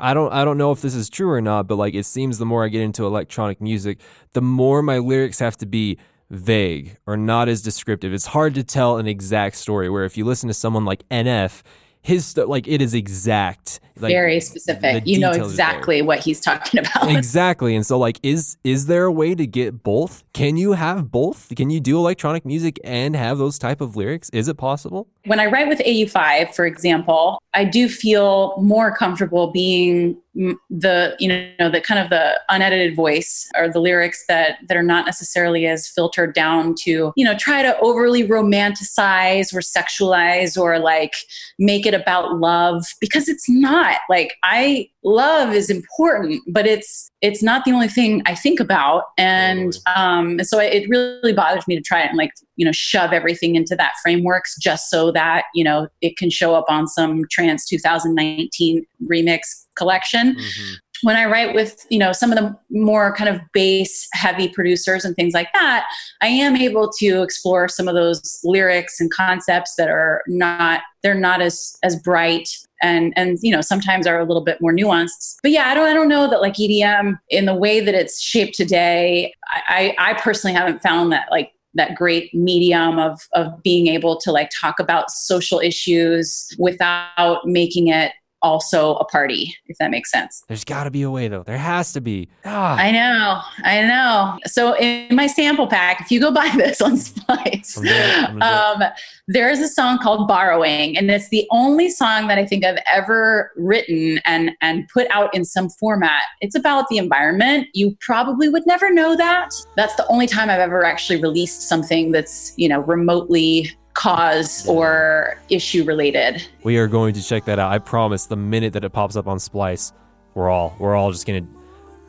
[0.00, 2.38] I don't I don't know if this is true or not, but like it seems
[2.38, 4.00] the more I get into electronic music,
[4.32, 5.98] the more my lyrics have to be
[6.30, 8.12] vague or not as descriptive.
[8.12, 11.62] It's hard to tell an exact story where if you listen to someone like NF,
[12.02, 13.80] his st- like it is exact.
[13.98, 15.06] Like, Very specific.
[15.06, 15.66] You know details are there.
[15.70, 17.08] exactly what he's talking about.
[17.16, 21.10] exactly and so like is is there a way to get both can you have
[21.10, 25.06] both can you do electronic music and have those type of lyrics is it possible
[25.24, 31.28] when I write with AU5, for example, I do feel more comfortable being the you
[31.28, 35.66] know the kind of the unedited voice or the lyrics that that are not necessarily
[35.66, 41.14] as filtered down to you know try to overly romanticize or sexualize or like
[41.58, 43.96] make it about love because it's not.
[44.08, 49.04] Like I love is important but it's it's not the only thing I think about.
[49.18, 53.12] And um so it really bothers me to try it and like you know shove
[53.12, 57.22] everything into that frameworks just so that you know it can show up on some
[57.28, 59.40] trance 2019 remix
[59.76, 60.36] collection.
[60.36, 60.74] Mm-hmm.
[61.02, 65.04] When I write with, you know, some of the more kind of bass heavy producers
[65.04, 65.84] and things like that,
[66.20, 71.14] I am able to explore some of those lyrics and concepts that are not they're
[71.14, 72.48] not as as bright
[72.80, 75.38] and and you know sometimes are a little bit more nuanced.
[75.42, 78.20] But yeah i don't i don't know that like edm in the way that it's
[78.20, 83.62] shaped today i i, I personally haven't found that like that great medium of of
[83.62, 88.12] being able to like talk about social issues without making it
[88.42, 91.42] also a party if that makes sense There's got to be a way though.
[91.42, 92.28] There has to be.
[92.44, 94.38] Ah, I know, I know.
[94.46, 98.38] So in my sample pack, if you go buy this on Splice, I'm doing I'm
[98.38, 98.92] gonna um,
[99.28, 102.82] there is a song called "Borrowing," and it's the only song that I think I've
[102.86, 106.22] ever written and and put out in some format.
[106.40, 107.68] It's about the environment.
[107.72, 109.50] You probably would never know that.
[109.76, 115.38] That's the only time I've ever actually released something that's you know remotely cause or
[115.48, 116.46] issue related.
[116.64, 117.72] we are going to check that out.
[117.72, 118.26] I promise.
[118.26, 119.92] The minute that it pops up on Splice,
[120.34, 121.46] we're all we're all just gonna.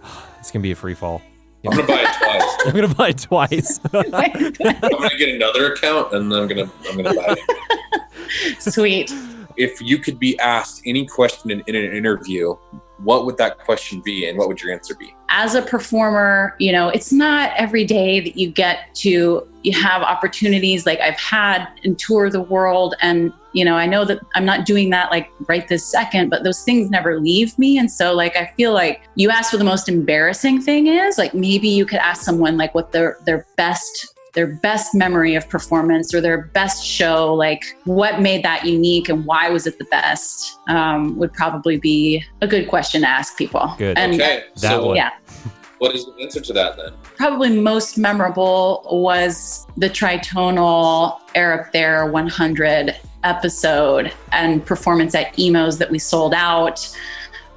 [0.39, 1.21] It's gonna be a free fall.
[1.65, 2.57] I'm gonna buy it twice.
[2.65, 3.79] I'm gonna buy it twice.
[3.93, 8.59] I'm gonna get another account and then I'm gonna I'm gonna buy it.
[8.61, 9.13] Sweet.
[9.57, 12.55] If you could be asked any question in, in an interview,
[12.97, 15.13] what would that question be and what would your answer be?
[15.33, 20.03] as a performer, you know, it's not every day that you get to you have
[20.03, 22.93] opportunities like I've had and tour the world.
[23.01, 26.43] And you know, I know that I'm not doing that like right this second, but
[26.43, 27.79] those things never leave me.
[27.79, 31.33] And so like I feel like you asked what the most embarrassing thing is, like
[31.33, 36.13] maybe you could ask someone like what their their best their best memory of performance
[36.13, 40.57] or their best show, like what made that unique and why was it the best,
[40.67, 43.73] um, would probably be a good question to ask people.
[43.77, 43.97] Good.
[43.97, 44.95] And Okay, That so one.
[44.95, 45.11] yeah.
[45.77, 46.93] what is the answer to that then?
[47.15, 55.77] probably most memorable was the tritonal Air Up There 100 episode and performance at Emos
[55.77, 56.85] that we sold out.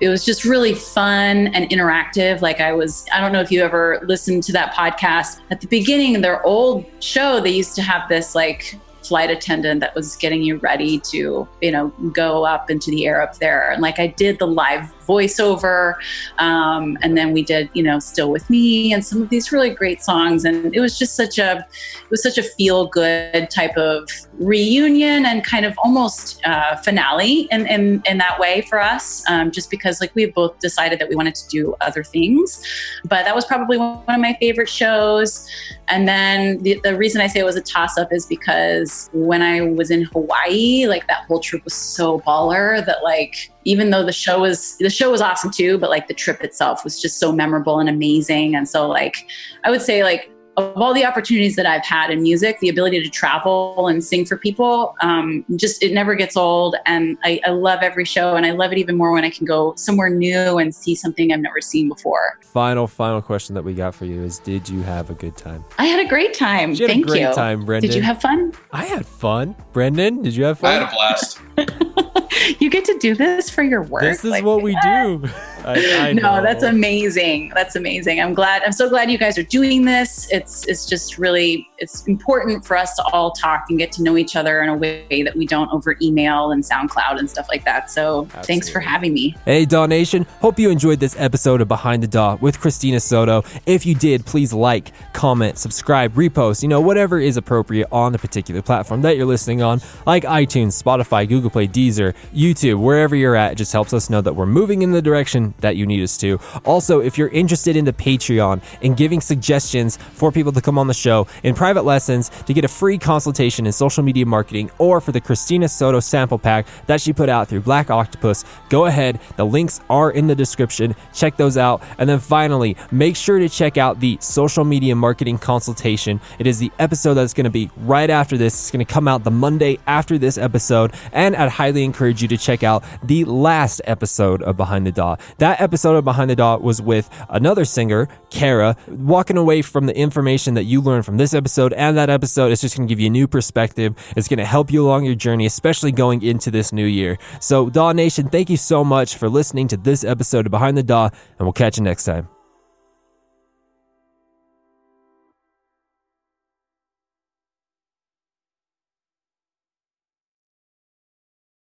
[0.01, 2.41] It was just really fun and interactive.
[2.41, 5.41] Like I was, I don't know if you ever listened to that podcast.
[5.51, 9.95] At the beginning, their old show, they used to have this like flight attendant that
[9.95, 13.71] was getting you ready to, you know, go up into the air up there.
[13.71, 15.95] And like I did the live voiceover,
[16.39, 19.71] um, and then we did, you know, Still with Me and some of these really
[19.71, 20.45] great songs.
[20.45, 25.27] And it was just such a, it was such a feel good type of reunion
[25.27, 29.71] and kind of almost uh, finale in, in, in that way for us, um, just
[29.71, 32.65] because like we both decided that we wanted to do other things.
[33.05, 35.49] But that was probably one of my favorite shows.
[35.89, 39.43] And then the, the reason I say it was a toss up is because when
[39.43, 44.05] I was in Hawaii, like that whole trip was so baller that like even though
[44.05, 47.19] the show was the show was awesome too, but like the trip itself was just
[47.19, 48.55] so memorable and amazing.
[48.55, 49.27] And so like
[49.65, 53.03] I would say like of all the opportunities that I've had in music, the ability
[53.03, 56.77] to travel and sing for people, um, just it never gets old.
[56.87, 59.45] And I, I love every show, and I love it even more when I can
[59.45, 62.39] go somewhere new and see something I've never seen before.
[62.43, 65.63] Final, final question that we got for you is: Did you have a good time?
[65.79, 66.71] I had a great time.
[66.71, 67.35] You had a Thank great you.
[67.35, 67.91] time, Brendan.
[67.91, 68.53] Did you have fun?
[68.73, 69.55] I had fun.
[69.75, 70.71] Brendan, did you have fun?
[70.71, 71.39] I had a blast.
[72.61, 74.03] You get to do this for your work.
[74.03, 75.25] This is Like, what we do.
[75.65, 76.43] I, I no, know.
[76.43, 77.51] that's amazing.
[77.55, 78.21] That's amazing.
[78.21, 78.63] I'm glad.
[78.63, 80.29] I'm so glad you guys are doing this.
[80.31, 84.17] It's it's just really it's important for us to all talk and get to know
[84.17, 87.65] each other in a way that we don't over email and SoundCloud and stuff like
[87.65, 87.91] that.
[87.91, 89.35] So thanks for having me.
[89.45, 90.25] Hey, Daw Nation.
[90.41, 93.43] Hope you enjoyed this episode of Behind the Daw with Cristina Soto.
[93.67, 98.19] If you did, please like, comment, subscribe, repost, you know, whatever is appropriate on the
[98.19, 103.37] particular platform that you're listening on, like iTunes, Spotify, Google Play, Deezer, YouTube, wherever you're
[103.37, 103.53] at.
[103.53, 106.17] It just helps us know that we're moving in the direction that you need us
[106.19, 106.39] to.
[106.65, 110.87] Also, if you're interested in the Patreon and giving suggestions for people to come on
[110.87, 115.01] the show in private lessons to get a free consultation in social media marketing or
[115.01, 119.21] for the Cristina Soto sample pack that she put out through Black Octopus, go ahead.
[119.37, 120.95] The links are in the description.
[121.15, 121.83] Check those out.
[121.99, 126.21] And then finally, make sure to check out the social media marketing consultation.
[126.39, 128.55] It is the episode that's going to be right after this.
[128.55, 130.95] It's going to come out the Monday after this episode.
[131.13, 135.17] And I'd highly encourage you to check out the last episode of Behind the Daw.
[135.39, 139.97] That episode of Behind the Daw was with another singer, Kara, walking away from the
[139.97, 142.53] information that you learned from this episode and that episode.
[142.53, 143.95] It's just going to give you a new perspective.
[144.17, 147.19] It's going to help you along your journey, especially going into this new year.
[147.41, 150.83] So, Daw Nation, thank you so much for listening to this episode of Behind the
[150.83, 152.36] Daw, and we'll catch you next time.